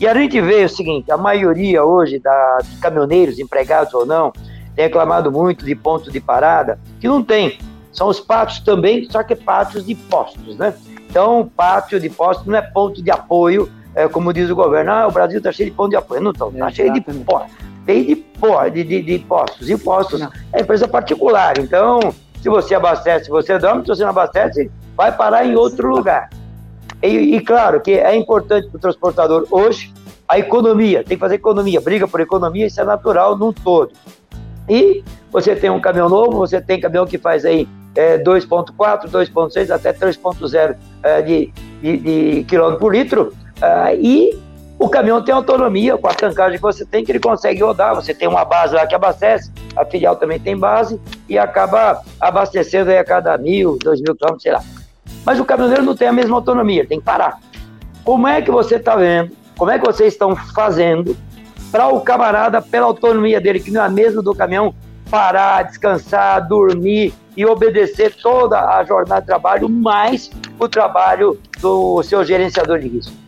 [0.00, 4.32] E a gente vê o seguinte: a maioria hoje da, de caminhoneiros, empregados ou não,
[4.74, 7.58] tem reclamado muito de ponto de parada, que não tem.
[7.92, 10.72] São os pátios também, só que pátios de postos, né?
[11.10, 14.92] Então, pátio de postos não é ponto de apoio, é, como diz o governo.
[14.92, 16.22] Ah, o Brasil está cheio de ponto de apoio.
[16.22, 17.52] Não está, está cheio de postos.
[17.84, 18.24] Tem de,
[18.70, 19.68] de, de, de postos.
[19.68, 20.32] E postos não.
[20.54, 21.58] é empresa particular.
[21.58, 22.00] Então,
[22.42, 26.28] se você abastece, você dorme, se você não abastece, vai parar em outro lugar.
[27.00, 29.92] E, e claro que é importante para o transportador hoje
[30.28, 33.92] a economia, tem que fazer economia, briga por economia, isso é natural num todo.
[34.68, 39.70] E você tem um caminhão novo, você tem caminhão que faz aí é, 2.4, 2.6
[39.70, 44.38] até 3.0 é, de, de, de quilômetro por litro, é, e
[44.82, 47.94] o caminhão tem autonomia com a tancagem que você tem, que ele consegue rodar.
[47.94, 52.90] Você tem uma base lá que abastece, a filial também tem base e acaba abastecendo
[52.90, 54.60] aí a cada mil, dois mil quilômetros, sei lá.
[55.24, 57.38] Mas o caminhoneiro não tem a mesma autonomia, tem que parar.
[58.02, 59.30] Como é que você está vendo?
[59.56, 61.16] Como é que vocês estão fazendo
[61.70, 64.74] para o camarada, pela autonomia dele, que não é a mesma do caminhão,
[65.08, 72.24] parar, descansar, dormir e obedecer toda a jornada de trabalho, mais o trabalho do seu
[72.24, 73.21] gerenciador de risco?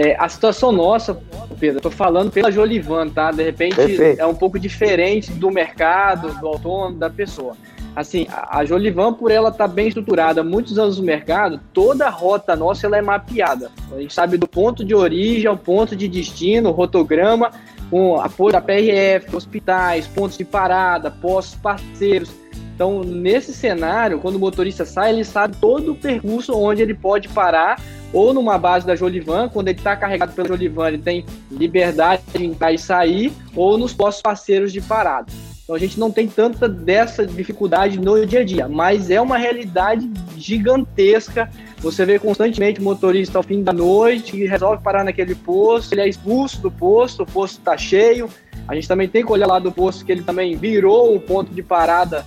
[0.00, 1.20] É, a situação nossa,
[1.58, 3.32] Pedro, estou falando pela Jolivan, tá?
[3.32, 4.20] De repente Perfeito.
[4.20, 7.56] é um pouco diferente do mercado, do autônomo, da pessoa
[7.96, 12.06] assim, a Jolivan, por ela estar tá bem estruturada há muitos anos no mercado, toda
[12.06, 13.72] a rota nossa ela é mapeada.
[13.90, 17.50] A gente sabe do ponto de origem ao ponto de destino, rotograma,
[17.90, 22.30] com apoio da PRF, hospitais, pontos de parada, postos parceiros.
[22.78, 27.28] Então, nesse cenário, quando o motorista sai, ele sabe todo o percurso onde ele pode
[27.28, 32.22] parar, ou numa base da Jolivan, quando ele está carregado pela Jolivan, ele tem liberdade
[32.32, 35.26] de entrar e sair, ou nos postos parceiros de parada.
[35.64, 39.36] Então a gente não tem tanta dessa dificuldade no dia a dia, mas é uma
[39.36, 41.50] realidade gigantesca.
[41.78, 46.08] Você vê constantemente motorista ao fim da noite que resolve parar naquele posto, ele é
[46.08, 48.30] expulso do posto, o posto está cheio.
[48.68, 51.52] A gente também tem que olhar lá do posto que ele também virou o ponto
[51.52, 52.24] de parada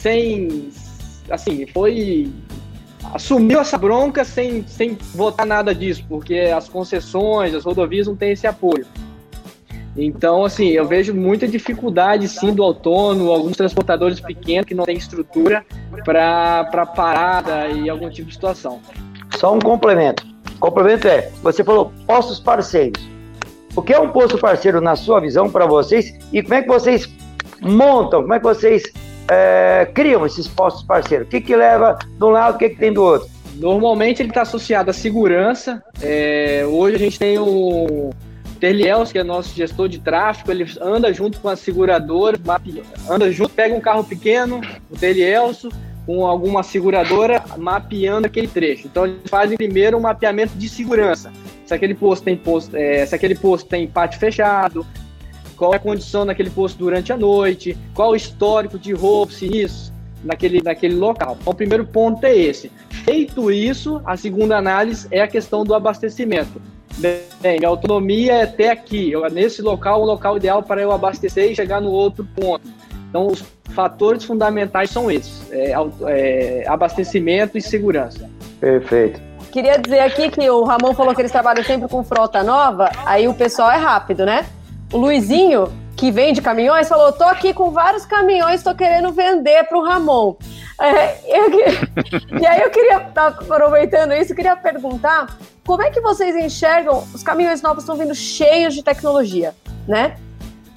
[0.00, 0.70] sem.
[1.30, 2.30] Assim, foi.
[3.14, 8.32] Assumiu essa bronca sem, sem votar nada disso, porque as concessões, as rodovias não têm
[8.32, 8.86] esse apoio.
[9.96, 14.96] Então, assim, eu vejo muita dificuldade, sim, do autônomo, alguns transportadores pequenos que não têm
[14.96, 15.64] estrutura
[16.04, 18.80] para parada e algum tipo de situação.
[19.36, 20.24] Só um complemento.
[20.56, 23.02] O complemento é, você falou postos parceiros.
[23.74, 26.68] O que é um posto parceiro na sua visão para vocês e como é que
[26.68, 27.08] vocês
[27.60, 28.82] montam, como é que vocês
[29.30, 31.28] é, criam esses postos parceiros?
[31.28, 33.28] O que, que leva de um lado, o que, que tem do outro?
[33.54, 35.82] Normalmente ele está associado à segurança.
[36.02, 38.10] É, hoje a gente tem o
[38.58, 42.38] Terliels, que é nosso gestor de tráfego, ele anda junto com a seguradora,
[43.08, 45.70] anda junto, pega um carro pequeno, o Terlielso,
[46.04, 48.86] com alguma seguradora, mapeando aquele trecho.
[48.86, 51.32] Então eles fazem primeiro um mapeamento de segurança.
[51.64, 54.84] Se aquele posto tem posto, é, se aquele posto tem pátio fechado,
[55.60, 59.92] qual é a condição naquele posto durante a noite, qual o histórico de roubo, sinistros
[60.24, 61.36] naquele, naquele local.
[61.38, 62.72] Então, o primeiro ponto é esse.
[63.04, 66.62] Feito isso, a segunda análise é a questão do abastecimento.
[66.96, 69.12] Bem, minha autonomia é até aqui.
[69.12, 72.66] Eu, nesse local, o local ideal para eu abastecer e chegar no outro ponto.
[73.10, 73.44] Então, os
[73.74, 75.74] fatores fundamentais são esses: é,
[76.06, 78.30] é, abastecimento e segurança.
[78.58, 79.20] Perfeito.
[79.52, 83.28] Queria dizer aqui que o Ramon falou que eles trabalham sempre com frota nova, aí
[83.28, 84.46] o pessoal é rápido, né?
[84.92, 89.78] O Luizinho, que vende caminhões, falou: tô aqui com vários caminhões, tô querendo vender para
[89.78, 90.36] o Ramon.
[90.80, 91.50] É, eu,
[92.40, 97.04] e aí eu queria, tá aproveitando isso, queria perguntar como é que vocês enxergam?
[97.14, 99.54] Os caminhões novos estão vindo cheios de tecnologia,
[99.86, 100.16] né?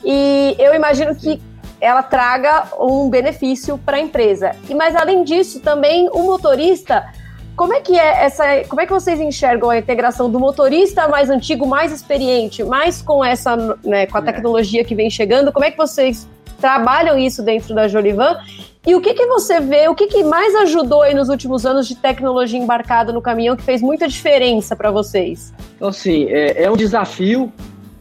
[0.03, 1.41] E eu imagino que
[1.79, 4.55] ela traga um benefício para a empresa.
[4.69, 7.05] E mas além disso, também o motorista,
[7.55, 11.29] como é que é essa, como é que vocês enxergam a integração do motorista mais
[11.29, 14.23] antigo, mais experiente, mais com essa, né, com a é.
[14.23, 15.51] tecnologia que vem chegando?
[15.51, 16.27] Como é que vocês
[16.59, 18.37] trabalham isso dentro da Jolivan
[18.85, 21.87] e o que, que você vê, o que, que mais ajudou aí nos últimos anos
[21.87, 25.53] de tecnologia embarcada no caminhão que fez muita diferença para vocês?
[25.75, 27.51] Então, assim, é, é, um desafio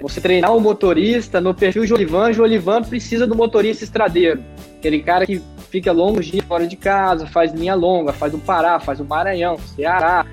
[0.00, 2.32] você treinar um motorista no perfil Jolivan.
[2.32, 4.42] Jolivan precisa do motorista estradeiro,
[4.76, 5.40] aquele cara que
[5.72, 9.58] fica longos dias fora de casa, faz linha longa, faz o Pará, faz o Maranhão,
[9.58, 10.24] Ceará,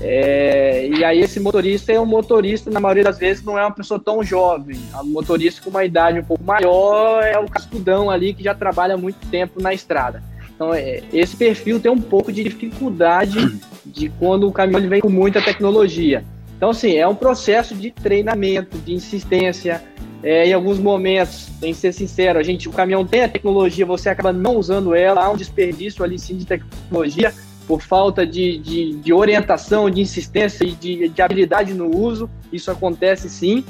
[0.00, 3.70] é, e aí esse motorista é um motorista, na maioria das vezes, não é uma
[3.72, 4.78] pessoa tão jovem.
[4.92, 8.54] É um motorista com uma idade um pouco maior é o cascudão ali que já
[8.54, 10.22] trabalha muito tempo na estrada.
[10.54, 15.08] Então, é, esse perfil tem um pouco de dificuldade de quando o caminhão vem com
[15.08, 16.24] muita tecnologia.
[16.56, 19.82] Então, assim, é um processo de treinamento, de insistência.
[20.26, 23.86] É, em alguns momentos, tem que ser sincero, a gente, o caminhão tem a tecnologia,
[23.86, 27.32] você acaba não usando ela, há um desperdício ali sim de tecnologia,
[27.64, 32.28] por falta de, de, de orientação, de insistência e de, de habilidade no uso.
[32.52, 33.64] Isso acontece sim.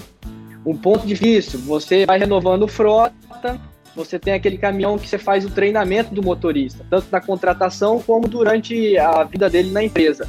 [0.65, 3.61] Um ponto difícil, você vai renovando frota,
[3.95, 8.27] você tem aquele caminhão que você faz o treinamento do motorista, tanto na contratação como
[8.27, 10.27] durante a vida dele na empresa.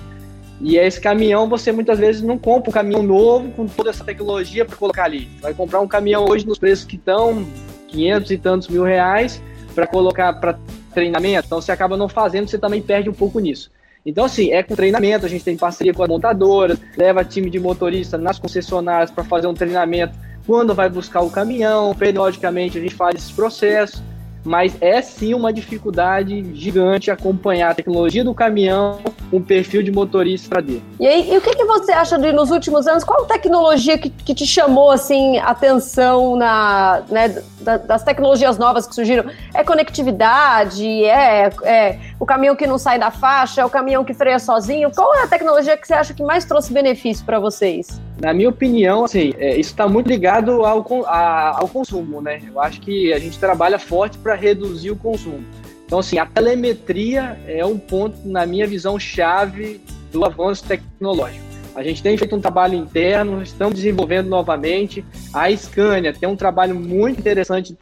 [0.59, 4.65] E esse caminhão você muitas vezes não compra um caminhão novo com toda essa tecnologia
[4.65, 5.29] para colocar ali.
[5.41, 7.45] Vai comprar um caminhão hoje nos preços que estão
[7.87, 9.41] 500 e tantos mil reais
[9.75, 10.57] para colocar para
[10.93, 13.69] treinamento, então você acaba não fazendo, você também perde um pouco nisso.
[14.03, 17.59] Então, assim, é com treinamento, a gente tem parceria com as montadoras, leva time de
[17.59, 20.17] motorista nas concessionárias para fazer um treinamento
[20.47, 24.01] quando vai buscar o caminhão, periodicamente a gente faz esses processos
[24.47, 29.91] mas é sim uma dificuldade gigante acompanhar a tecnologia do caminhão com o perfil de
[29.91, 30.83] motorista dentro.
[30.99, 33.03] E aí, e o que, que você acha de nos últimos anos?
[33.03, 37.43] Qual tecnologia que, que te chamou assim atenção na, né,
[37.85, 39.29] das tecnologias novas que surgiram?
[39.53, 41.03] É conectividade?
[41.03, 43.61] É, é o caminhão que não sai da faixa?
[43.61, 44.89] É o caminhão que freia sozinho?
[44.95, 47.99] Qual é a tecnologia que você acha que mais trouxe benefício para vocês?
[48.19, 52.41] Na minha opinião, assim, é, isso está muito ligado ao, a, ao consumo, né?
[52.47, 55.43] Eu acho que a gente trabalha forte para reduzir o consumo.
[55.85, 59.79] Então, assim, a telemetria é um ponto, na minha visão, chave
[60.11, 61.45] do avanço tecnológico.
[61.75, 65.05] A gente tem feito um trabalho interno, estamos desenvolvendo novamente.
[65.31, 67.77] A Scania tem um trabalho muito interessante de,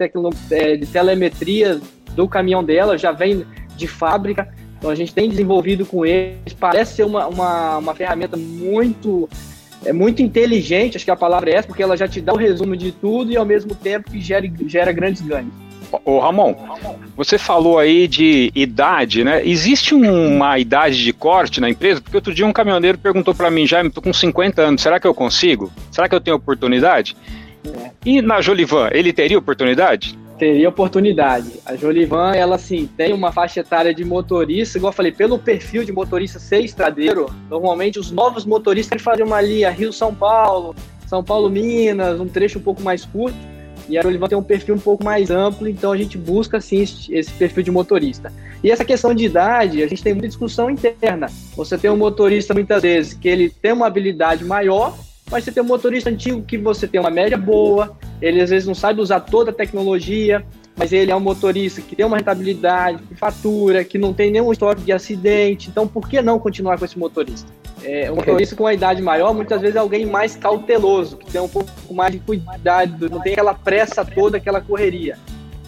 [0.52, 1.80] é, de telemetria
[2.14, 3.46] do caminhão dela, já vem
[3.78, 4.54] de fábrica.
[4.78, 6.54] Então, a gente tem desenvolvido com eles.
[6.60, 9.30] Parece ser uma, uma, uma ferramenta muito
[9.86, 12.38] é muito inteligente, acho que a palavra é essa, porque ela já te dá o
[12.38, 15.54] resumo de tudo e ao mesmo tempo que gera, gera grandes ganhos.
[16.04, 16.56] Ô Ramon,
[17.16, 19.46] você falou aí de idade, né?
[19.46, 22.02] Existe uma idade de corte na empresa?
[22.02, 25.08] Porque outro dia um caminhoneiro perguntou para mim, Jaime, tô com 50 anos, será que
[25.08, 25.72] eu consigo?
[25.92, 27.16] Será que eu tenho oportunidade?
[27.66, 27.92] É.
[28.04, 30.18] E na Jolivan, ele teria oportunidade?
[30.38, 31.62] Teria oportunidade.
[31.66, 35.86] A Jolivan, ela assim, tem uma faixa etária de motorista, igual eu falei, pelo perfil
[35.86, 40.76] de motorista ser estradeiro, normalmente os novos motoristas fazem uma linha Rio-São Paulo,
[41.08, 43.38] São Paulo-Minas, um trecho um pouco mais curto,
[43.88, 46.82] e a Jolivan tem um perfil um pouco mais amplo, então a gente busca sim
[46.82, 48.34] esse perfil de motorista.
[48.64, 51.28] E essa questão de idade, a gente tem muita discussão interna.
[51.56, 54.98] Você tem um motorista muitas vezes que ele tem uma habilidade maior,
[55.30, 58.68] mas você tem um motorista antigo que você tem uma média boa, ele às vezes
[58.68, 60.46] não sabe usar toda a tecnologia,
[60.76, 64.52] mas ele é um motorista que tem uma rentabilidade, que fatura, que não tem nenhum
[64.52, 65.70] histórico de acidente.
[65.70, 67.50] Então, por que não continuar com esse motorista?
[67.84, 71.40] É, um motorista com uma idade maior, muitas vezes é alguém mais cauteloso, que tem
[71.40, 75.18] um pouco mais de cuidado, não tem aquela pressa toda, aquela correria.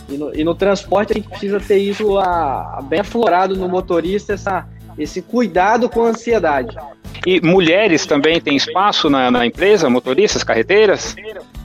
[0.09, 3.67] E no, e no transporte a gente precisa ter isso a, a bem aflorado no
[3.67, 4.67] motorista, essa,
[4.97, 6.75] esse cuidado com a ansiedade.
[7.25, 11.15] E mulheres também têm espaço na, na empresa, motoristas, carreteiras?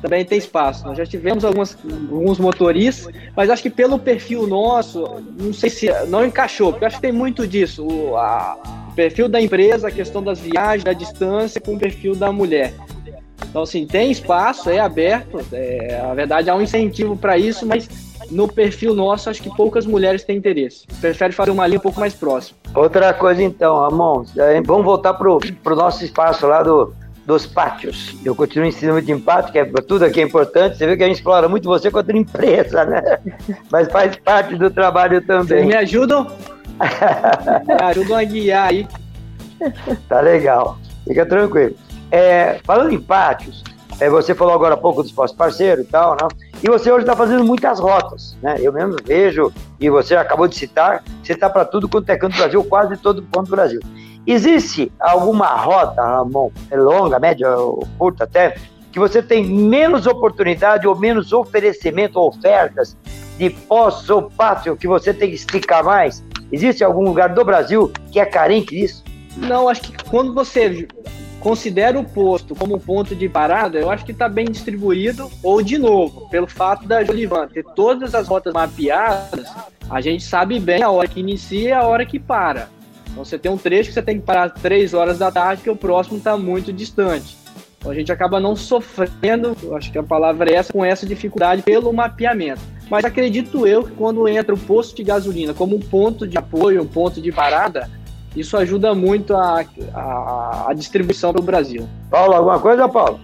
[0.00, 0.84] Também tem espaço.
[0.84, 1.76] Nós já tivemos algumas,
[2.10, 6.96] alguns motoristas, mas acho que pelo perfil nosso, não sei se não encaixou, porque acho
[6.96, 7.86] que tem muito disso.
[7.86, 8.58] O, a,
[8.90, 12.74] o perfil da empresa, a questão das viagens, da distância, com o perfil da mulher.
[13.48, 15.38] Então, assim, tem espaço, é aberto.
[15.52, 17.88] É, a verdade, há um incentivo para isso, mas
[18.30, 20.86] no perfil nosso, acho que poucas mulheres têm interesse.
[21.00, 22.58] Prefere fazer uma linha um pouco mais próxima.
[22.74, 24.24] Outra coisa, então, Ramon,
[24.64, 26.94] vamos voltar pro, pro nosso espaço lá do,
[27.26, 28.16] dos pátios.
[28.24, 30.76] Eu continuo ensinando de empate, que é tudo aqui é importante.
[30.76, 33.18] Você vê que a gente explora muito você contra empresa, né?
[33.70, 35.46] Mas faz parte do trabalho também.
[35.46, 36.26] Vocês me ajudam?
[37.66, 38.86] me ajudam a guiar aí.
[40.08, 40.78] Tá legal.
[41.06, 41.74] Fica tranquilo.
[42.10, 43.62] É, falando em pátios,
[44.00, 46.28] é, você falou agora há pouco dos parceiros e tal, né?
[46.62, 48.54] E você hoje está fazendo muitas rotas, né?
[48.60, 52.34] Eu mesmo vejo, e você acabou de citar, você está para tudo quanto é canto
[52.34, 53.80] do Brasil, quase todo ponto do Brasil.
[54.24, 58.56] Existe alguma rota, Ramon, é longa, média ou curta até,
[58.92, 62.96] que você tem menos oportunidade ou menos oferecimento ofertas
[63.36, 66.22] de pós ou pátrio que você tem que explicar mais?
[66.52, 69.02] Existe algum lugar do Brasil que é carente disso?
[69.36, 70.88] Não, acho que quando você
[71.42, 75.60] considera o posto como um ponto de parada, eu acho que está bem distribuído, ou
[75.60, 79.48] de novo, pelo fato da Jolivan ter todas as rotas mapeadas,
[79.90, 82.68] a gente sabe bem a hora que inicia e a hora que para.
[83.10, 85.70] Então você tem um trecho que você tem que parar 3 horas da tarde, que
[85.70, 87.36] o próximo está muito distante.
[87.78, 91.62] Então a gente acaba não sofrendo, acho que a palavra é essa, com essa dificuldade
[91.62, 92.60] pelo mapeamento.
[92.88, 96.82] Mas acredito eu que quando entra o posto de gasolina como um ponto de apoio,
[96.82, 97.90] um ponto de parada,
[98.34, 99.64] isso ajuda muito a,
[99.94, 101.88] a, a distribuição do Brasil.
[102.10, 103.20] Paulo, alguma coisa, Paulo?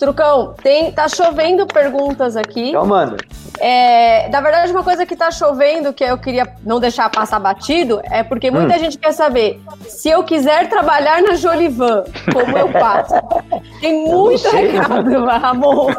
[0.00, 2.70] Trucão, tem, tá chovendo perguntas aqui.
[2.70, 3.18] Então manda.
[3.58, 8.00] É, na verdade, uma coisa que tá chovendo, que eu queria não deixar passar batido,
[8.04, 8.78] é porque muita hum.
[8.78, 13.14] gente quer saber se eu quiser trabalhar na Jolivan, como eu faço.
[13.82, 15.92] Tem muito recado, Ramon.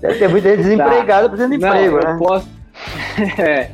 [0.00, 1.28] Deve ter muita gente desempregada tá.
[1.30, 2.16] precisando de não, emprego, né?
[2.18, 2.48] Posso...
[3.40, 3.70] é,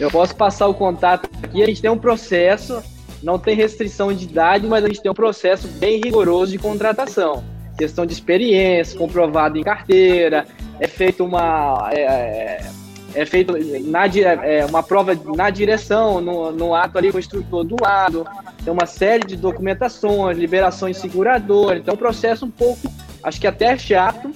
[0.00, 2.82] eu posso passar o contato aqui, a gente tem um processo
[3.22, 7.44] não tem restrição de idade, mas a gente tem um processo bem rigoroso de contratação.
[7.76, 10.46] Questão de experiência, comprovado em carteira,
[10.80, 11.90] é feito uma.
[11.92, 12.70] É, é,
[13.14, 13.54] é feito
[13.86, 18.26] na, é, uma prova na direção, no, no ato ali com o instrutor do lado,
[18.62, 22.92] tem uma série de documentações, liberações seguradoras, então é um processo um pouco,
[23.22, 24.30] acho que até chato,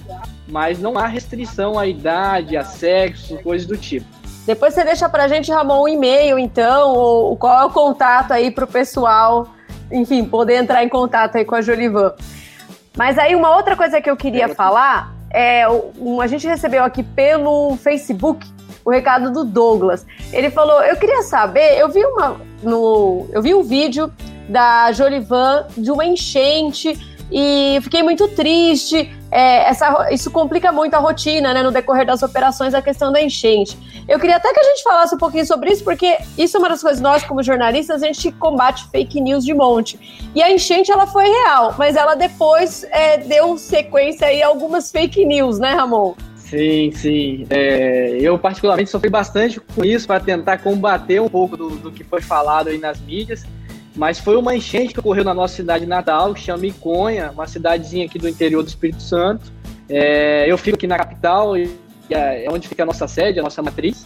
[0.47, 4.07] mas não há restrição à idade, a sexo, coisas do tipo.
[4.45, 8.51] Depois você deixa pra gente, Ramon, um e-mail, então, ou qual é o contato aí
[8.51, 9.47] pro pessoal,
[9.91, 12.13] enfim, poder entrar em contato aí com a Jolivan.
[12.97, 15.65] Mas aí uma outra coisa que eu queria falar é,
[15.97, 18.45] um, a gente recebeu aqui pelo Facebook
[18.85, 20.05] o recado do Douglas.
[20.31, 24.11] Ele falou: "Eu queria saber, eu vi uma no, eu vi um vídeo
[24.47, 26.93] da Jolivan de uma enchente
[27.31, 29.11] e fiquei muito triste.
[29.31, 33.21] É, essa, isso complica muito a rotina, né, no decorrer das operações, a questão da
[33.21, 33.77] enchente.
[34.07, 36.69] Eu queria até que a gente falasse um pouquinho sobre isso, porque isso é uma
[36.69, 39.99] das coisas, nós como jornalistas, a gente combate fake news de monte.
[40.35, 44.91] E a enchente, ela foi real, mas ela depois é, deu sequência aí a algumas
[44.91, 46.13] fake news, né, Ramon?
[46.53, 47.47] Sim, sim.
[47.49, 52.03] É, eu, particularmente, sofri bastante com isso para tentar combater um pouco do, do que
[52.03, 53.43] foi falado aí nas mídias.
[53.95, 58.05] Mas foi uma enchente que ocorreu na nossa cidade natal, que chama Iconha, uma cidadezinha
[58.05, 59.51] aqui do interior do Espírito Santo.
[59.87, 61.69] É, eu fico aqui na capital, e
[62.09, 64.05] é onde fica a nossa sede, a nossa matriz.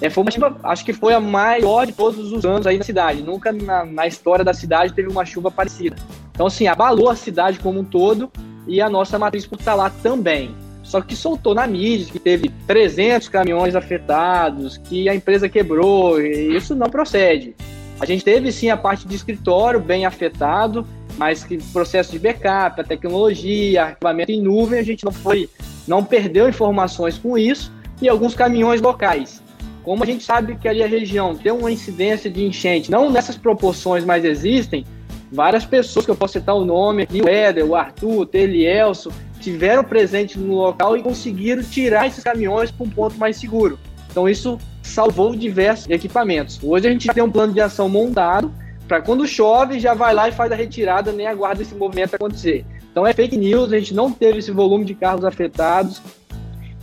[0.00, 2.84] É, foi uma chuva, acho que foi a maior de todos os anos aí na
[2.84, 3.22] cidade.
[3.22, 5.96] Nunca na, na história da cidade teve uma chuva parecida.
[6.32, 8.30] Então, assim, abalou a cidade como um todo
[8.66, 10.54] e a nossa matriz por estar lá também.
[10.84, 16.56] Só que soltou na mídia que teve 300 caminhões afetados, que a empresa quebrou, e
[16.56, 17.54] isso não procede.
[18.00, 20.86] A gente teve sim a parte de escritório bem afetado,
[21.16, 25.48] mas que processo de backup, a tecnologia, arquivamento em nuvem, a gente não foi,
[25.86, 29.42] não perdeu informações com isso, e alguns caminhões locais.
[29.82, 33.36] Como a gente sabe que ali a região tem uma incidência de enchente, não nessas
[33.36, 34.84] proporções, mas existem,
[35.32, 39.12] várias pessoas que eu posso citar o nome aqui, o Éder, o Arthur, o Telielso,
[39.40, 43.78] tiveram presente no local e conseguiram tirar esses caminhões para um ponto mais seguro.
[44.10, 46.58] Então isso salvou diversos equipamentos.
[46.62, 48.52] Hoje a gente tem um plano de ação montado
[48.88, 52.64] para quando chove já vai lá e faz a retirada, nem aguarda esse movimento acontecer.
[52.90, 56.00] Então é fake news, a gente não teve esse volume de carros afetados.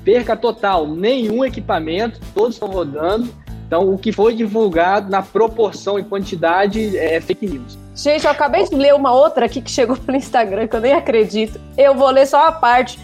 [0.03, 3.27] Perca total, nenhum equipamento, todos estão rodando.
[3.65, 7.77] Então o que foi divulgado na proporção e quantidade é fake news.
[7.95, 10.93] Gente, eu acabei de ler uma outra aqui que chegou pelo Instagram, que eu nem
[10.93, 11.59] acredito.
[11.75, 12.99] Eu vou ler só a parte.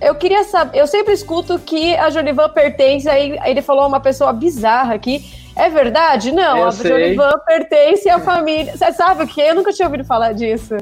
[0.00, 4.32] Eu queria saber, eu sempre escuto que a Jolivan pertence, aí ele falou uma pessoa
[4.32, 5.24] bizarra aqui.
[5.54, 6.32] É verdade?
[6.32, 6.90] Não, eu a sei.
[6.90, 8.76] Jolivan pertence à família.
[8.76, 9.40] Você sabe o que?
[9.40, 10.76] Eu nunca tinha ouvido falar disso.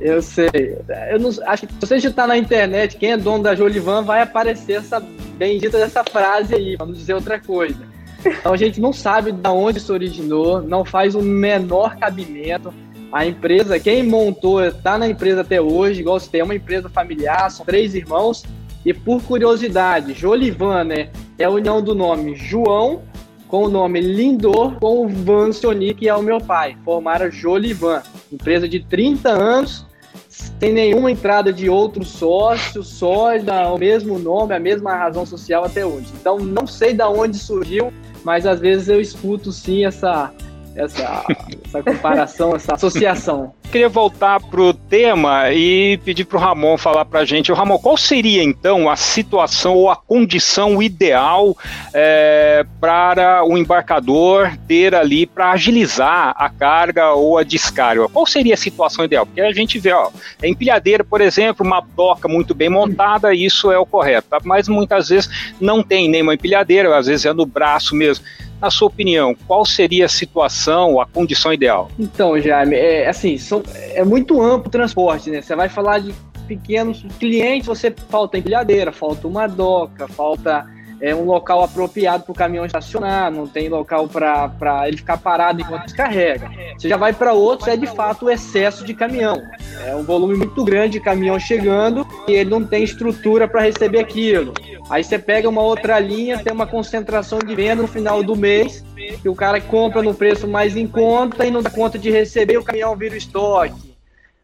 [0.00, 0.78] Eu sei.
[1.10, 4.22] Eu não, acho que se você digitar na internet quem é dono da Jolivan, vai
[4.22, 7.92] aparecer essa bendita dessa frase aí, vamos dizer outra coisa.
[8.24, 12.72] Então a gente não sabe de onde isso originou, não faz o menor cabimento.
[13.12, 16.88] A empresa, quem montou, está na empresa até hoje, igual você tem, é uma empresa
[16.88, 18.42] familiar, são três irmãos.
[18.84, 23.02] E por curiosidade, Jolivan, né, é a união do nome João
[23.46, 26.74] com o nome Lindor com o Vancioni, que é o meu pai.
[26.86, 28.02] Formaram Jolivan,
[28.32, 29.86] empresa de 30 anos,
[30.26, 35.84] sem nenhuma entrada de outro sócio, só o mesmo nome, a mesma razão social até
[35.84, 36.06] hoje.
[36.18, 37.92] Então não sei de onde surgiu,
[38.24, 40.32] mas às vezes eu escuto sim essa,
[40.76, 41.24] essa,
[41.64, 43.52] essa comparação, essa associação.
[43.70, 47.50] Queria voltar pro tema e pedir pro Ramon falar pra gente.
[47.50, 51.56] O Ramon, qual seria então a situação ou a condição ideal
[51.94, 58.08] é, para o embarcador ter ali para agilizar a carga ou a descarga?
[58.08, 59.24] Qual seria a situação ideal?
[59.24, 60.10] Porque a gente vê, ó,
[60.42, 64.38] a empilhadeira, por exemplo, uma doca muito bem montada, isso é o correto, tá?
[64.44, 68.24] mas muitas vezes não tem nenhuma empilhadeira, às vezes é no braço mesmo
[68.62, 71.90] na sua opinião, qual seria a situação, a condição ideal?
[71.98, 75.42] Então, Jaime, é, assim, são, é muito amplo o transporte, né?
[75.42, 76.14] Você vai falar de
[76.46, 80.64] pequenos clientes, você falta empilhadeira, falta uma doca, falta
[81.02, 85.60] é, um local apropriado para o caminhão estacionar, não tem local para ele ficar parado
[85.60, 86.48] enquanto descarrega.
[86.78, 89.42] Você já vai para outros, é de fato o excesso de caminhão.
[89.84, 93.98] É um volume muito grande de caminhão chegando e ele não tem estrutura para receber
[93.98, 94.54] aquilo.
[94.88, 98.84] Aí você pega uma outra linha, tem uma concentração de venda no final do mês,
[99.20, 102.58] que o cara compra no preço mais em conta e não dá conta de receber,
[102.58, 103.91] o caminhão vira o estoque.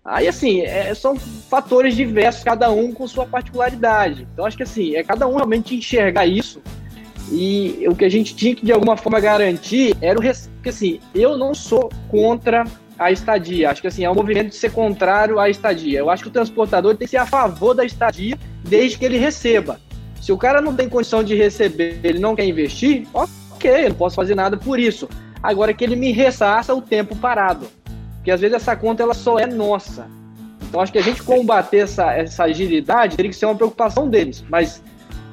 [0.08, 4.26] Aí, assim, é, são fatores diversos, cada um com sua particularidade.
[4.32, 6.62] Então, acho que, assim, é cada um realmente enxergar isso.
[7.30, 10.22] E o que a gente tinha que, de alguma forma, garantir era o...
[10.22, 12.64] Porque, assim, eu não sou contra
[12.98, 13.70] a estadia.
[13.70, 15.98] Acho que, assim, é um movimento de ser contrário à estadia.
[15.98, 19.18] Eu acho que o transportador tem que ser a favor da estadia desde que ele
[19.18, 19.78] receba.
[20.22, 23.96] Se o cara não tem condição de receber, ele não quer investir, ok, eu não
[23.96, 25.06] posso fazer nada por isso.
[25.42, 27.68] Agora que ele me ressaça o tempo parado.
[28.18, 30.06] Porque às vezes essa conta ela só é nossa.
[30.68, 34.44] Então acho que a gente combater essa, essa agilidade teria que ser uma preocupação deles.
[34.48, 34.82] Mas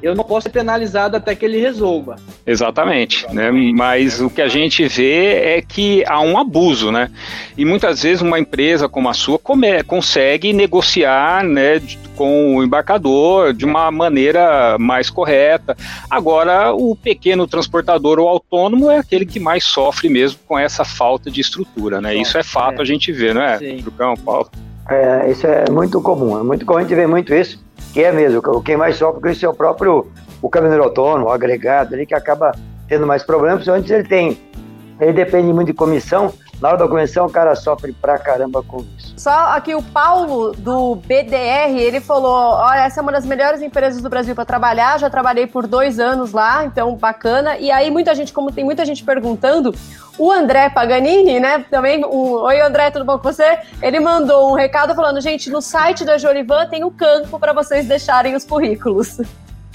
[0.02, 2.16] eu não posso ser penalizado até que ele resolva.
[2.46, 3.52] Exatamente, né?
[3.52, 7.10] Mas o que a gente vê é que há um abuso, né?
[7.58, 11.82] E muitas vezes uma empresa como a sua come, consegue negociar, né,
[12.16, 15.76] com o embarcador de uma maneira mais correta.
[16.10, 21.30] Agora, o pequeno transportador ou autônomo é aquele que mais sofre mesmo com essa falta
[21.30, 22.16] de estrutura, né?
[22.16, 22.82] Isso é fato, é.
[22.82, 23.78] a gente vê, não é, Sim.
[23.78, 24.50] Trucão, Paulo?
[24.90, 28.12] É, isso é muito comum, é muito comum a gente ver muito isso, que é
[28.12, 30.08] mesmo, quem mais sofre com isso é o próprio
[30.42, 32.52] o caminhoneiro autônomo, o agregado ali, que acaba
[32.88, 34.38] tendo mais problemas, principalmente ele tem,
[35.00, 36.32] ele depende muito de comissão,
[36.62, 39.14] na hora da convenção o cara sofre pra caramba com isso.
[39.18, 44.01] Só aqui o Paulo do BDR, ele falou: olha, essa é uma das melhores empresas
[44.01, 44.99] do Brasil para trabalhar.
[44.99, 47.58] Já trabalhei por dois anos lá, então bacana.
[47.58, 49.74] E aí, muita gente, como tem muita gente perguntando,
[50.18, 51.66] o André Paganini, né?
[51.70, 53.60] Também, o, oi André, tudo bom com você?
[53.82, 57.53] Ele mandou um recado falando: gente, no site da Jolivan tem o um campo para
[57.53, 59.20] vocês deixarem os currículos.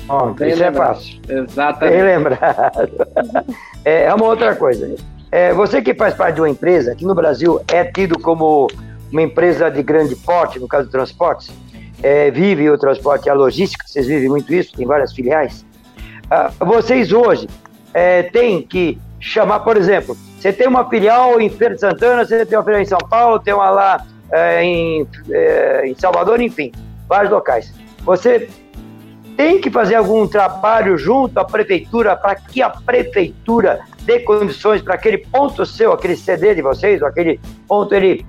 [0.08, 1.20] Oh, isso é fácil.
[1.28, 1.94] Exatamente.
[1.94, 3.06] Bem lembrado.
[3.84, 4.96] é, é uma outra coisa.
[5.30, 8.68] É, você que faz parte de uma empresa, que no Brasil é tido como
[9.10, 11.50] uma empresa de grande porte, no caso de transportes,
[12.02, 15.64] é, vive o transporte e a logística, vocês vivem muito isso, tem várias filiais.
[16.30, 17.48] Ah, vocês hoje
[17.92, 22.46] é, têm que chamar, por exemplo, você tem uma filial em Feira de Santana, você
[22.46, 26.72] tem uma filial em São Paulo, tem uma lá é, em, é, em Salvador, enfim,
[27.08, 27.72] vários locais.
[28.04, 28.48] Você
[29.40, 34.96] tem que fazer algum trabalho junto à prefeitura para que a prefeitura dê condições para
[34.96, 38.22] aquele ponto seu, aquele CD de vocês, aquele ponto ele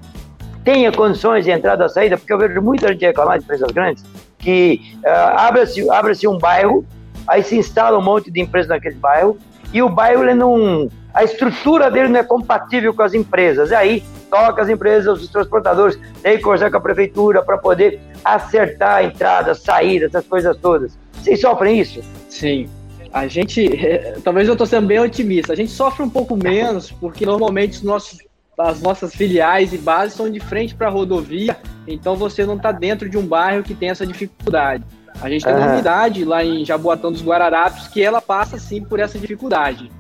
[0.64, 4.06] tenha condições de entrada e saída, porque eu vejo muita gente reclamar de empresas grandes
[4.38, 6.86] que uh, abre-se abre um bairro,
[7.28, 9.38] aí se instala um monte de empresas naquele bairro,
[9.74, 10.88] e o bairro ele não.
[11.14, 13.72] A estrutura dele não é compatível com as empresas.
[13.72, 18.00] E aí toca as empresas, os transportadores, tem que conversar com a prefeitura para poder
[18.24, 20.98] acertar a entrada, saída, essas coisas todas.
[21.14, 22.02] Vocês sofrem isso?
[22.30, 22.70] Sim.
[23.12, 23.70] A gente,
[24.24, 27.84] talvez eu estou sendo bem otimista, a gente sofre um pouco menos, porque normalmente os
[27.84, 28.20] nossos
[28.58, 31.58] as nossas filiais e bases são de frente para a rodovia,
[31.88, 34.84] então você não está dentro de um bairro que tem essa dificuldade.
[35.20, 39.00] A gente tem uma unidade lá em Jaboatão dos Guararapes que ela passa sim por
[39.00, 39.92] essa dificuldade.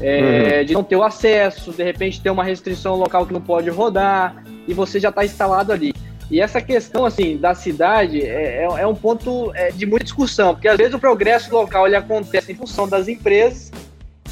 [0.00, 0.64] É, uhum.
[0.66, 4.44] De não ter o acesso, de repente ter uma restrição local que não pode rodar,
[4.68, 5.94] e você já está instalado ali.
[6.30, 10.54] E essa questão assim da cidade é, é, é um ponto é, de muita discussão,
[10.54, 13.70] porque às vezes o progresso local ele acontece em função das empresas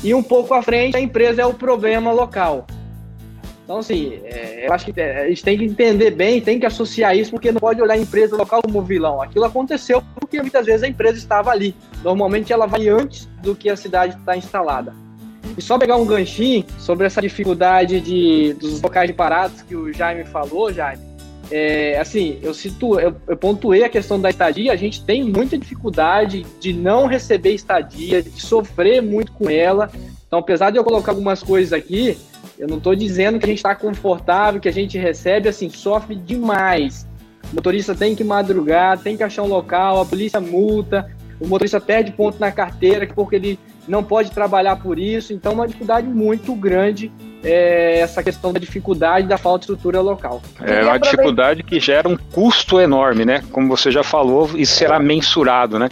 [0.03, 2.67] e um pouco à frente a empresa é o problema local.
[3.63, 6.67] Então, assim, é, eu acho que é, a gente tem que entender bem, tem que
[6.67, 9.23] associar isso, porque não pode olhar a empresa local como vilão.
[9.23, 11.75] Aquilo aconteceu porque muitas vezes a empresa estava ali.
[12.03, 14.93] Normalmente ela vai antes do que a cidade está instalada.
[15.57, 19.93] E só pegar um ganchinho sobre essa dificuldade de, dos locais de paradas que o
[19.93, 21.03] Jaime falou, Jaime.
[21.51, 25.59] É, assim, eu, cito, eu, eu pontuei a questão da estadia, a gente tem muita
[25.59, 29.91] dificuldade de não receber estadia, de sofrer muito com ela.
[30.27, 32.17] Então, apesar de eu colocar algumas coisas aqui,
[32.59, 36.15] eu não estou dizendo que a gente está confortável, que a gente recebe, assim, sofre
[36.15, 37.07] demais.
[37.53, 41.81] O motorista tem que madrugar, tem que achar um local, a polícia multa, o motorista
[41.81, 45.33] perde ponto na carteira porque ele não pode trabalhar por isso.
[45.33, 47.13] Então, é uma dificuldade muito grande
[47.45, 50.43] é, essa questão da dificuldade da falta de estrutura local.
[50.63, 53.43] É uma dificuldade que gera um custo enorme, né?
[53.53, 55.89] Como você já falou, isso será mensurado, né?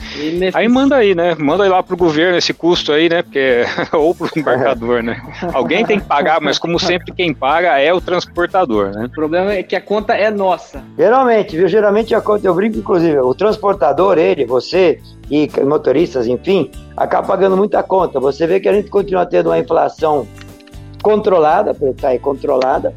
[0.54, 1.34] Aí manda aí, né?
[1.38, 3.22] Manda aí lá pro governo esse custo aí, né?
[3.22, 5.20] Porque ou pro embarcador, né?
[5.52, 9.06] Alguém tem que pagar, mas como sempre quem paga é o transportador, né?
[9.06, 10.82] O problema é que a conta é nossa.
[10.96, 11.68] Geralmente, viu?
[11.68, 15.00] Geralmente a conta, eu brinco inclusive, o transportador, ele, você
[15.30, 18.20] e motoristas, enfim, acaba pagando muita conta.
[18.20, 20.26] Você vê que a gente continua tendo uma inflação
[21.02, 22.94] controlada, está aí controlada.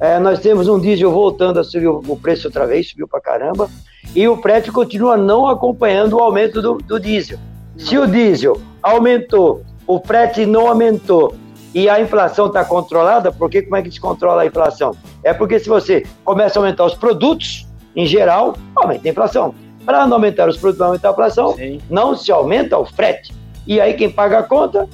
[0.00, 3.68] É, nós temos um diesel voltando a subir o preço outra vez, subiu para caramba,
[4.14, 7.38] e o prédio continua não acompanhando o aumento do, do diesel.
[7.76, 11.34] Se o diesel aumentou, o frete não aumentou
[11.74, 14.96] e a inflação está controlada, porque como é que descontrola a inflação?
[15.22, 19.54] É porque se você começa a aumentar os produtos, em geral, aumenta a inflação.
[19.84, 21.80] Para não aumentar os produtos, não aumentar a inflação, Sim.
[21.90, 23.34] não se aumenta o frete.
[23.66, 24.88] E aí quem paga a conta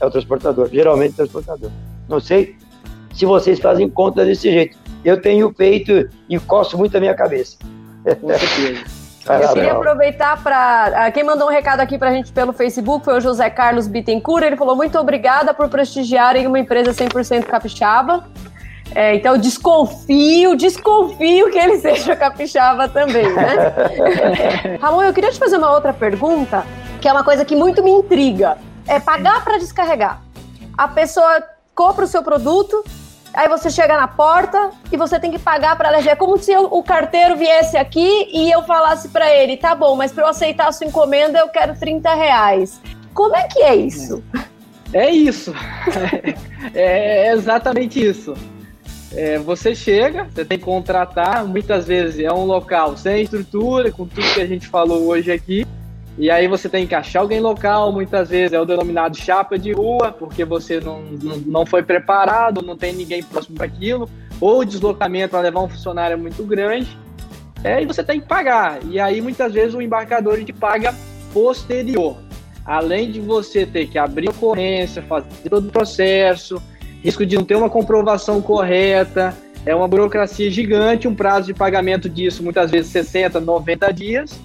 [0.00, 1.70] é o transportador, geralmente o transportador.
[2.08, 2.56] Não sei
[3.14, 4.76] se vocês fazem conta desse jeito.
[5.04, 7.58] Eu tenho feito e coço muito a minha cabeça.
[8.20, 9.04] Com certeza.
[9.26, 11.06] Eu queria aproveitar para.
[11.06, 13.86] Ah, quem mandou um recado aqui para a gente pelo Facebook foi o José Carlos
[13.86, 14.44] Bittencourt.
[14.44, 18.26] Ele falou: muito obrigada por prestigiarem uma empresa 100% capixaba.
[18.94, 23.72] É, então, desconfio, desconfio que ele seja capixaba também, né?
[24.80, 26.64] Ramon, eu queria te fazer uma outra pergunta,
[27.00, 30.22] que é uma coisa que muito me intriga é pagar para descarregar.
[30.76, 31.42] A pessoa
[31.74, 32.84] compra o seu produto,
[33.32, 36.10] aí você chega na porta e você tem que pagar para ela.
[36.10, 39.96] É como se eu, o carteiro viesse aqui e eu falasse para ele: tá bom,
[39.96, 42.80] mas para eu aceitar a sua encomenda eu quero 30 reais.
[43.12, 44.22] Como é que é isso?
[44.92, 45.54] É isso.
[46.74, 48.34] é exatamente isso.
[49.12, 54.06] É, você chega, você tem que contratar, muitas vezes é um local sem estrutura, com
[54.06, 55.64] tudo que a gente falou hoje aqui.
[56.16, 59.72] E aí você tem que achar alguém local, muitas vezes é o denominado chapa de
[59.72, 64.08] rua, porque você não, não, não foi preparado, não tem ninguém próximo para aquilo,
[64.40, 66.96] ou o deslocamento para levar um funcionário é muito grande,
[67.64, 68.78] é, e você tem que pagar.
[68.84, 70.94] E aí muitas vezes o embarcador te paga
[71.32, 72.16] posterior.
[72.64, 76.62] Além de você ter que abrir ocorrência, fazer todo o processo,
[77.02, 79.36] risco de não ter uma comprovação correta,
[79.66, 84.40] é uma burocracia gigante, um prazo de pagamento disso muitas vezes 60, 90 dias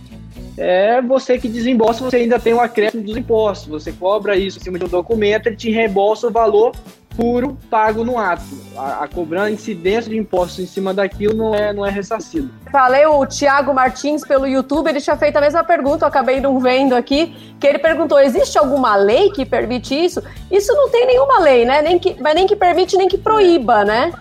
[0.59, 3.69] é você que desembolsa, você ainda tem o um acréscimo dos impostos.
[3.69, 6.73] Você cobra isso em cima de um documento, ele te reembolsa o valor
[7.15, 8.43] puro pago no ato.
[8.77, 12.49] A, a cobrança, a incidência de impostos em cima daquilo não é, não é ressarcido.
[12.71, 16.59] Falei o Tiago Martins pelo YouTube, ele tinha feito a mesma pergunta, eu acabei não
[16.59, 20.21] vendo aqui, que ele perguntou: existe alguma lei que permite isso?
[20.51, 21.81] Isso não tem nenhuma lei, né?
[21.81, 24.13] Nem que, mas nem que permite, nem que proíba, né?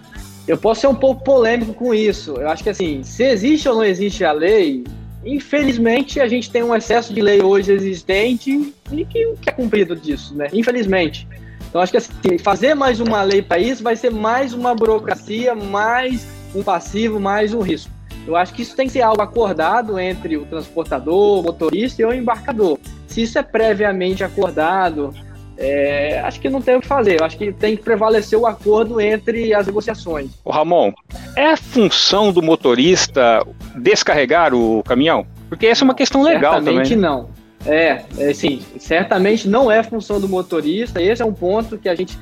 [0.47, 2.35] Eu posso ser um pouco polêmico com isso.
[2.37, 4.83] Eu acho que assim, se existe ou não existe a lei,
[5.29, 9.95] Infelizmente, a gente tem um excesso de lei hoje existente e que, que é cumprido
[9.95, 10.49] disso, né?
[10.55, 11.29] Infelizmente.
[11.69, 15.55] Então, acho que assim, fazer mais uma lei para isso vai ser mais uma burocracia,
[15.55, 17.91] mais um passivo, mais um risco.
[18.27, 22.05] Eu acho que isso tem que ser algo acordado entre o transportador, o motorista e
[22.07, 22.79] o embarcador.
[23.07, 25.15] Se isso é previamente acordado,
[25.59, 27.21] é, acho que não tem o que fazer.
[27.21, 30.31] Acho que tem que prevalecer o acordo entre as negociações.
[30.45, 30.93] O Ramon,
[31.35, 33.45] é função do motorista
[33.75, 35.27] descarregar o caminhão?
[35.49, 36.97] Porque essa não, é uma questão legal certamente também.
[36.99, 37.29] não.
[37.67, 41.03] É, é, sim, certamente não é função do motorista.
[41.03, 42.17] Esse é um ponto que a gente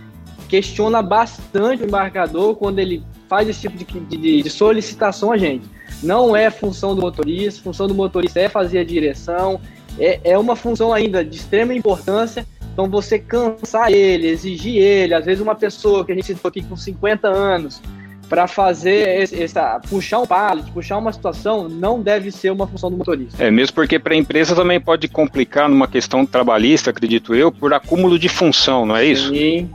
[0.48, 3.84] questiona bastante o embarcador quando ele faz esse tipo de,
[4.16, 5.66] de, de solicitação a gente.
[6.02, 9.60] Não é função do motorista, função do motorista é fazer a direção,
[9.98, 12.46] é, é uma função ainda de extrema importância
[12.76, 16.62] então você cansar ele, exigir ele, às vezes uma pessoa que a gente citou aqui
[16.62, 17.80] com 50 anos,
[18.28, 22.96] para fazer essa puxar um pallet, puxar uma situação, não deve ser uma função do
[22.96, 23.42] motorista.
[23.42, 27.72] É mesmo porque para a empresa também pode complicar numa questão trabalhista, acredito eu, por
[27.72, 29.28] acúmulo de função, não é isso?
[29.28, 29.70] Sim,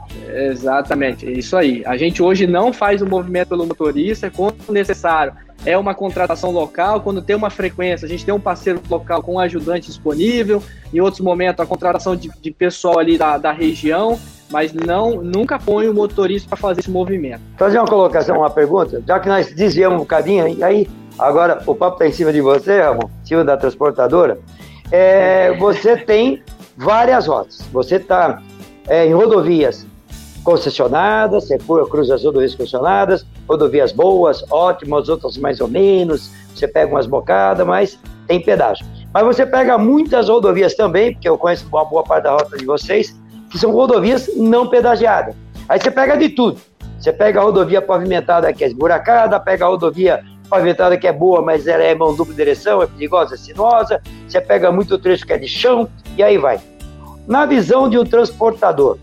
[0.50, 1.82] exatamente, é isso aí.
[1.86, 5.32] A gente hoje não faz o movimento pelo motorista quando necessário
[5.64, 9.34] é uma contratação local, quando tem uma frequência, a gente tem um parceiro local com
[9.34, 14.18] um ajudante disponível, em outros momentos a contratação de, de pessoal ali da, da região,
[14.52, 17.40] mas não nunca põe o motorista para fazer esse movimento.
[17.56, 20.88] Fazer uma colocação, uma pergunta, já que nós desviamos um bocadinho, e aí
[21.18, 24.38] agora o papo está em cima de você, Ramon, em cima da transportadora,
[24.90, 26.42] é, você tem
[26.76, 28.42] várias rotas, você está
[28.86, 29.86] é, em rodovias
[30.44, 36.92] concessionadas, você cruza as rodovias concessionadas, rodovias boas, ótimas, outras mais ou menos, você pega
[36.92, 38.84] umas bocadas, mas tem pedágio.
[39.12, 42.64] Mas você pega muitas rodovias também, porque eu conheço uma boa parte da rota de
[42.64, 43.16] vocês,
[43.52, 45.36] que são rodovias não pedagiadas.
[45.68, 46.60] Aí você pega de tudo.
[46.98, 51.40] Você pega a rodovia pavimentada que é esburacada, pega a rodovia pavimentada que é boa,
[51.40, 54.02] mas ela é mão dupla direção, é perigosa, é sinuosa.
[54.26, 56.58] Você pega muito trecho que é de chão e aí vai.
[57.28, 58.98] Na visão de um transportador,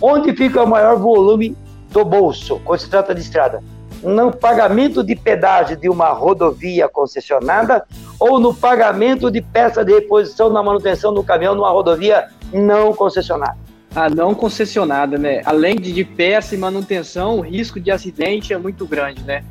[0.00, 1.56] Onde fica o maior volume
[1.90, 3.62] do bolso quando se trata de estrada?
[4.02, 7.84] No pagamento de pedágio de uma rodovia concessionada
[8.20, 13.56] ou no pagamento de peça de reposição na manutenção do caminhão numa rodovia não concessionada?
[13.94, 15.42] A não concessionada, né?
[15.44, 19.42] Além de, de peça e manutenção, o risco de acidente é muito grande, né?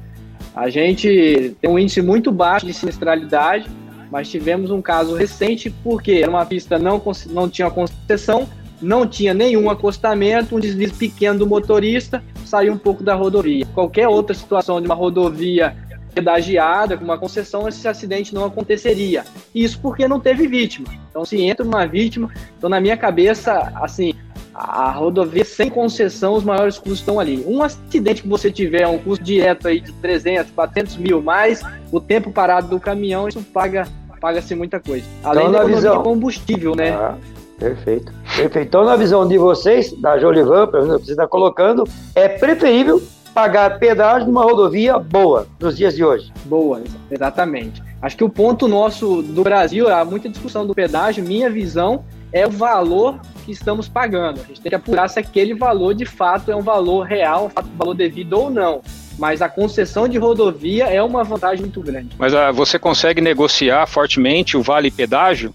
[0.56, 3.70] A gente tem um índice muito baixo de sinistralidade,
[4.12, 8.48] mas tivemos um caso recente porque era uma pista não, não tinha concessão,
[8.82, 13.66] não tinha nenhum acostamento, um deslize pequeno do motorista, saiu um pouco da rodovia.
[13.74, 15.76] Qualquer outra situação de uma rodovia
[16.14, 19.24] pedagiada, com uma concessão, esse acidente não aconteceria.
[19.54, 20.88] Isso porque não teve vítima.
[21.10, 24.16] Então, se entra uma vítima, então na minha cabeça, assim,
[24.58, 27.46] a rodovia sem concessão, os maiores custos estão ali.
[27.46, 32.02] Um acidente que você tiver, um custo direto aí de 300, 400 mil, mais o
[32.02, 33.88] tempo parado do caminhão, isso paga
[34.20, 35.06] paga-se muita coisa.
[35.24, 36.02] Além então, da visão.
[36.02, 36.90] combustível, né?
[36.90, 37.16] Ah.
[37.60, 38.12] Perfeito.
[38.36, 38.60] Perfeito.
[38.60, 41.84] Então, na visão de vocês, da Jolivan, que você está colocando,
[42.14, 43.02] é preferível
[43.34, 46.32] pagar pedágio numa rodovia boa nos dias de hoje.
[46.46, 47.82] Boa, exatamente.
[48.02, 52.46] Acho que o ponto nosso do Brasil, há muita discussão do pedágio, minha visão é
[52.46, 54.42] o valor que estamos pagando.
[54.42, 57.78] A gente tem que apurar se aquele valor de fato é um valor real, um
[57.78, 58.82] valor devido ou não.
[59.18, 62.10] Mas a concessão de rodovia é uma vantagem muito grande.
[62.18, 65.52] Mas uh, você consegue negociar fortemente o vale pedágio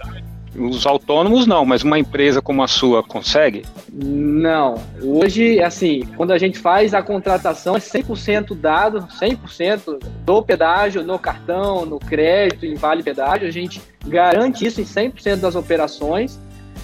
[0.55, 3.65] os autônomos não, mas uma empresa como a sua consegue?
[3.91, 4.75] Não.
[5.03, 11.19] Hoje, assim, quando a gente faz a contratação, é 100% dado, 100% do pedágio no
[11.19, 13.49] cartão, no crédito, em vale pedágio.
[13.49, 16.39] A gente garante isso em 100% das operações.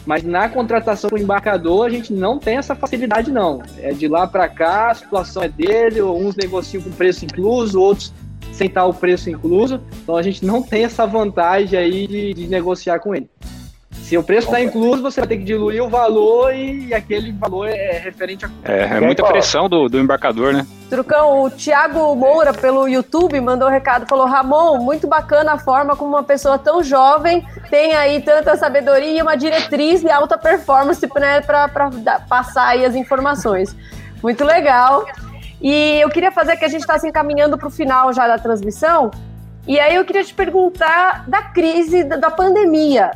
[0.06, 3.62] Mas na contratação com o embarcador, a gente não tem essa facilidade, não.
[3.78, 8.12] É de lá para cá, a situação é dele, uns negociam com preço incluso, outros
[8.52, 9.80] sem tal preço incluso.
[10.02, 13.28] Então a gente não tem essa vantagem aí de, de negociar com ele.
[14.08, 17.68] Se o preço está incluso, você vai ter que diluir o valor e aquele valor
[17.68, 18.50] é referente a.
[18.64, 20.66] É, é muita pressão do, do embarcador, né?
[20.88, 25.94] Trucão, o Thiago Moura, pelo YouTube, mandou um recado, falou: Ramon, muito bacana a forma
[25.94, 31.06] como uma pessoa tão jovem tem aí tanta sabedoria e uma diretriz de alta performance
[31.16, 31.68] né, para
[32.26, 33.76] passar aí as informações.
[34.22, 35.04] Muito legal.
[35.60, 38.38] E eu queria fazer que a gente está se encaminhando para o final já da
[38.38, 39.10] transmissão.
[39.66, 43.10] E aí eu queria te perguntar da crise da pandemia.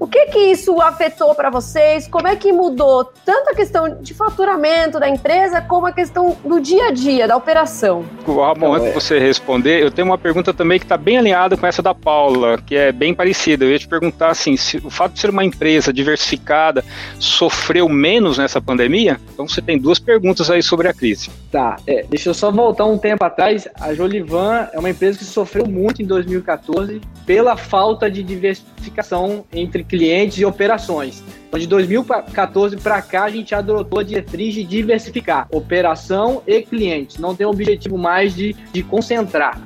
[0.00, 2.06] O que que isso afetou para vocês?
[2.06, 6.60] Como é que mudou tanto a questão de faturamento da empresa como a questão do
[6.60, 8.04] dia a dia, da operação?
[8.24, 11.56] Ramon, então, antes de você responder, eu tenho uma pergunta também que está bem alinhada
[11.56, 13.64] com essa da Paula, que é bem parecida.
[13.64, 16.84] Eu ia te perguntar assim, se o fato de ser uma empresa diversificada
[17.18, 19.20] sofreu menos nessa pandemia?
[19.34, 21.28] Então você tem duas perguntas aí sobre a crise.
[21.50, 23.66] Tá, é, deixa eu só voltar um tempo atrás.
[23.80, 29.87] A Jolivan é uma empresa que sofreu muito em 2014 pela falta de diversificação entre
[29.88, 31.22] clientes e operações.
[31.48, 37.18] Então, de 2014 para cá, a gente adotou a diretriz de diversificar operação e clientes.
[37.18, 39.60] Não tem o objetivo mais de, de concentrar.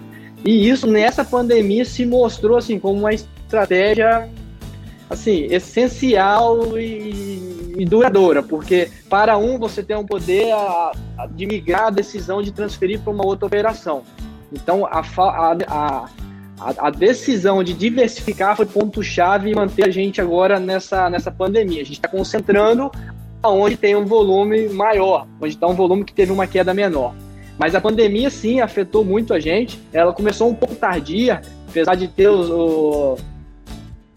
[0.44, 4.28] E isso nessa pandemia se mostrou assim como uma estratégia
[5.10, 11.46] assim essencial e, e duradoura, porque para um você tem um poder a, a, de
[11.46, 14.02] migrar a decisão de transferir para uma outra operação.
[14.52, 15.00] Então a,
[15.68, 16.08] a,
[16.78, 21.82] a, decisão de diversificar foi ponto-chave e manter a gente agora nessa, nessa pandemia.
[21.82, 22.90] A gente está concentrando
[23.42, 27.14] onde tem um volume maior, onde está um volume que teve uma queda menor.
[27.58, 29.80] Mas a pandemia, sim, afetou muito a gente.
[29.92, 33.24] Ela começou um pouco tardia, apesar de ter os, os,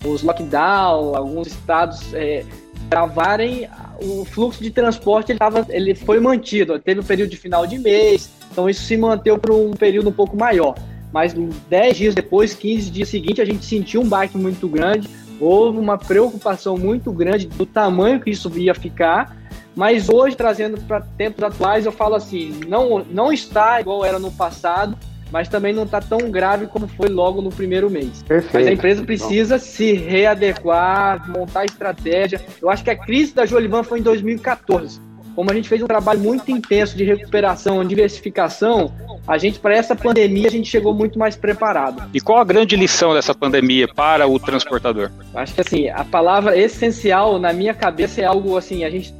[0.06, 2.46] os lockdown, alguns estados é,
[2.90, 3.68] travarem,
[4.02, 6.80] o fluxo de transporte ele, tava, ele foi mantido.
[6.80, 10.10] Teve o um período de final de mês, então isso se manteve por um período
[10.10, 10.76] um pouco maior.
[11.16, 15.08] Mas 10 dias depois, 15 dias seguintes, a gente sentiu um baque muito grande.
[15.40, 19.34] Houve uma preocupação muito grande do tamanho que isso ia ficar
[19.76, 24.32] mas hoje, trazendo para tempos atuais, eu falo assim: não, não está igual era no
[24.32, 24.98] passado,
[25.30, 28.24] mas também não está tão grave como foi logo no primeiro mês.
[28.24, 28.54] Perfeito.
[28.54, 32.42] Mas a empresa precisa se readequar, montar estratégia.
[32.62, 35.02] Eu acho que a crise da Jolivan foi em 2014.
[35.36, 38.94] Como a gente fez um trabalho muito intenso de recuperação, diversificação,
[39.28, 42.04] a gente, para essa pandemia, a gente chegou muito mais preparado.
[42.14, 45.12] E qual a grande lição dessa pandemia para o transportador?
[45.34, 49.14] Acho que assim, a palavra essencial na minha cabeça é algo assim, a gente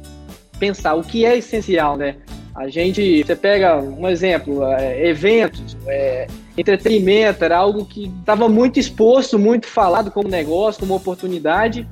[0.58, 2.16] pensar o que é essencial, né?
[2.54, 8.80] A gente, você pega um exemplo, é, eventos, é, entretenimento, era algo que estava muito
[8.80, 11.86] exposto, muito falado como negócio, como oportunidade.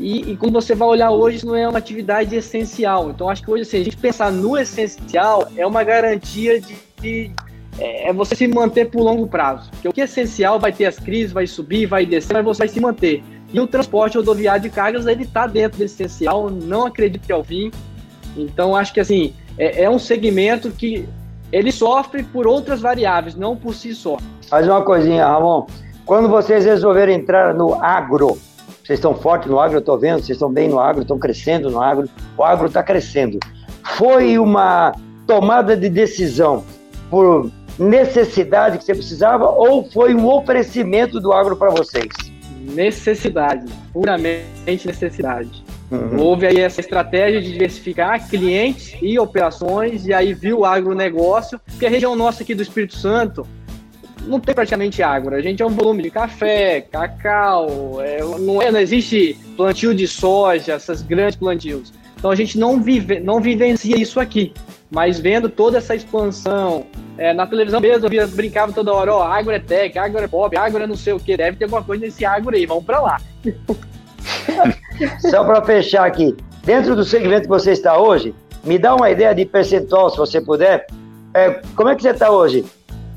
[0.00, 3.10] E, e, quando você vai olhar hoje, isso não é uma atividade essencial.
[3.10, 7.30] Então, acho que hoje, assim, a gente pensar no essencial é uma garantia de, de
[7.78, 9.70] é, é você se manter por longo prazo.
[9.70, 12.58] Porque o que é essencial vai ter as crises, vai subir, vai descer, mas você
[12.60, 13.22] vai se manter.
[13.52, 17.36] E o transporte rodoviário de cargas, ele está dentro desse essencial, não acredito que é
[17.36, 17.70] o fim.
[18.34, 21.06] Então, acho que assim, é, é um segmento que
[21.52, 24.16] ele sofre por outras variáveis, não por si só.
[24.50, 25.66] Mais uma coisinha, Ramon.
[26.06, 28.38] Quando vocês resolveram entrar no agro,
[28.84, 31.70] vocês estão fortes no agro, eu estou vendo, vocês estão bem no agro, estão crescendo
[31.70, 33.38] no agro, o agro está crescendo.
[33.96, 34.92] Foi uma
[35.26, 36.64] tomada de decisão
[37.08, 42.08] por necessidade que você precisava ou foi um oferecimento do agro para vocês?
[42.60, 45.64] Necessidade, puramente necessidade.
[45.90, 46.20] Uhum.
[46.20, 51.86] Houve aí essa estratégia de diversificar clientes e operações, e aí viu o agronegócio, porque
[51.86, 53.44] a região nossa aqui do Espírito Santo
[54.26, 55.34] não tem praticamente agro.
[55.34, 60.06] A gente é um volume de café, cacau, é, não, é, não existe plantio de
[60.06, 61.92] soja, essas grandes plantios.
[62.16, 64.52] Então a gente não, vive, não vivencia isso aqui.
[64.90, 66.84] Mas vendo toda essa expansão,
[67.16, 70.26] é, na televisão mesmo eu via, brincava toda hora, ó, agro é tech, agro é
[70.26, 72.84] pop, agro é não sei o que, deve ter alguma coisa nesse agro aí, vamos
[72.84, 73.20] para lá.
[75.30, 79.34] Só para fechar aqui, dentro do segmento que você está hoje, me dá uma ideia
[79.34, 80.86] de percentual, se você puder.
[81.32, 82.64] É, como é que você está hoje?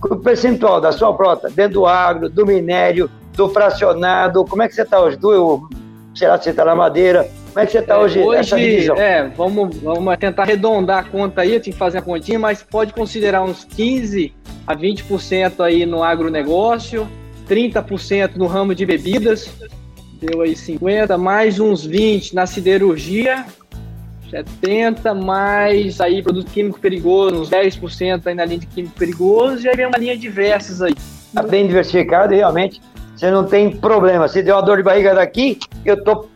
[0.09, 4.75] O percentual da sua frota dentro do agro, do minério, do fracionado, como é que
[4.75, 5.17] você está hoje?
[5.17, 5.69] Do,
[6.13, 7.27] será que você está na madeira?
[7.53, 8.91] Como é que você está é, hoje, hoje?
[8.91, 12.63] É, vamos, vamos tentar arredondar a conta aí, eu tenho que fazer a continha, mas
[12.63, 14.33] pode considerar uns 15
[14.65, 17.07] a 20% aí no agronegócio,
[17.47, 19.49] 30% no ramo de bebidas,
[20.19, 23.45] deu aí 50, mais uns 20 na siderurgia,
[24.33, 29.69] 70, mais aí produto químico perigoso, uns 10% aí na linha de químico perigoso, e
[29.69, 30.95] aí vem uma linha diversas aí.
[31.33, 32.81] Tá bem diversificado, realmente.
[33.15, 34.27] Você não tem problema.
[34.27, 36.27] Se deu uma dor de barriga daqui, eu tô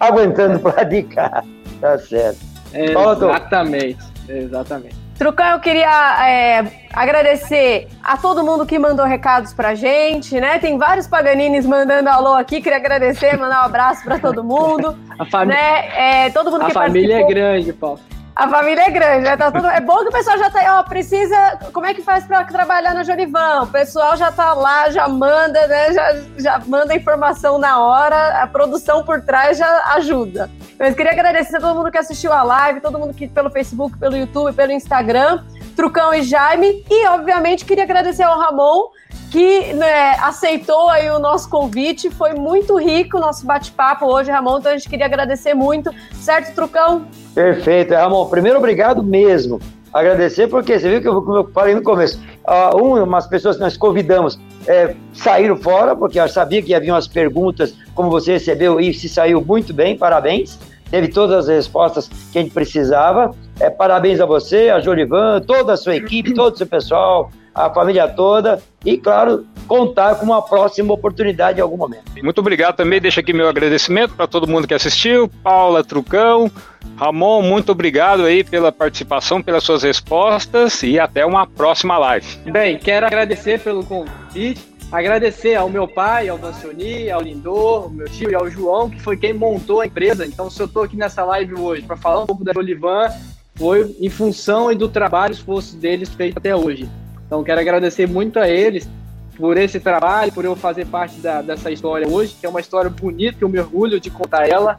[0.00, 1.44] aguentando para de cá.
[1.80, 2.38] Tá certo.
[2.72, 3.98] É, exatamente,
[4.28, 5.01] exatamente.
[5.22, 10.58] Trucão, eu queria é, agradecer a todo mundo que mandou recados pra gente, né?
[10.58, 14.98] Tem vários Paganines mandando alô aqui, queria agradecer, mandar um abraço para todo mundo.
[15.16, 16.24] A, fami né?
[16.24, 18.00] é, todo mundo a que família é grande, Paulo.
[18.34, 19.36] A família é grande, né?
[19.36, 19.68] Tá tudo...
[19.68, 21.58] É bom que o pessoal já tá, ó, precisa.
[21.72, 23.62] Como é que faz para trabalhar na Jorivan?
[23.62, 25.92] O pessoal já tá lá, já manda, né?
[25.92, 30.50] Já, já manda informação na hora, a produção por trás já ajuda.
[30.82, 33.96] Mas queria agradecer a todo mundo que assistiu a live, todo mundo que pelo Facebook,
[33.96, 35.44] pelo YouTube, pelo Instagram,
[35.76, 36.84] Trucão e Jaime.
[36.90, 38.88] E, obviamente, queria agradecer ao Ramon,
[39.30, 42.10] que né, aceitou aí o nosso convite.
[42.10, 44.58] Foi muito rico o nosso bate-papo hoje, Ramon.
[44.58, 45.88] Então a gente queria agradecer muito.
[46.14, 47.06] Certo, Trucão?
[47.32, 48.26] Perfeito, Ramon.
[48.26, 49.60] Primeiro, obrigado mesmo.
[49.92, 54.36] Agradecer, porque você viu que eu, falei no começo, uh, umas pessoas que nós convidamos
[54.66, 59.08] é, saíram fora, porque eu sabia que havia umas perguntas, como você recebeu, e se
[59.08, 60.58] saiu muito bem, parabéns.
[60.92, 63.34] Teve todas as respostas que a gente precisava.
[63.58, 67.70] É, parabéns a você, a Jolivan, toda a sua equipe, todo o seu pessoal, a
[67.70, 72.02] família toda e, claro, contar com uma próxima oportunidade em algum momento.
[72.22, 73.00] Muito obrigado também.
[73.00, 75.30] Deixo aqui meu agradecimento para todo mundo que assistiu.
[75.42, 76.50] Paula Trucão,
[76.98, 82.26] Ramon, muito obrigado aí pela participação, pelas suas respostas e até uma próxima live.
[82.50, 84.71] Bem, quero agradecer pelo convite.
[84.92, 89.00] Agradecer ao meu pai, ao Vancioni, ao Lindor, ao meu tio e ao João, que
[89.00, 90.26] foi quem montou a empresa.
[90.26, 93.08] Então, se eu estou aqui nessa live hoje para falar um pouco da Olivan,
[93.54, 96.86] foi em função e do trabalho, esforço deles feito até hoje.
[97.26, 98.86] Então, quero agradecer muito a eles
[99.34, 102.90] por esse trabalho, por eu fazer parte da, dessa história hoje, que é uma história
[102.90, 104.78] bonita, que eu me orgulho de contar ela.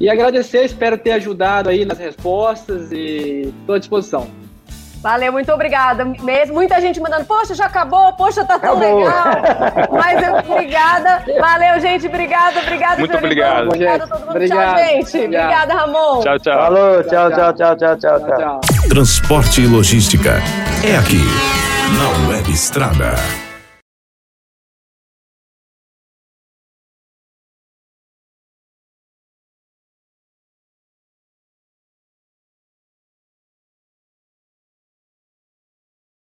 [0.00, 4.28] E agradecer, espero ter ajudado aí nas respostas e estou à disposição.
[5.04, 6.54] Valeu, muito obrigada mesmo.
[6.54, 9.00] Muita gente mandando, poxa, já acabou, poxa, tá tão acabou.
[9.00, 9.24] legal.
[9.92, 11.22] Mas eu, obrigada.
[11.38, 12.96] Valeu, gente, obrigada, obrigada.
[12.96, 13.66] Muito obrigado.
[13.66, 14.30] Obrigada a todo mundo.
[14.30, 14.76] Obrigado.
[14.76, 15.16] Tchau, gente.
[15.18, 15.44] Obrigado.
[15.44, 16.20] Obrigada, Ramon.
[16.20, 16.58] Tchau, tchau.
[16.58, 18.60] Falou, tchau, tchau, tchau, tchau, tchau, tchau.
[18.88, 20.42] Transporte e logística
[20.82, 21.20] é aqui,
[21.98, 23.14] na Web Estrada.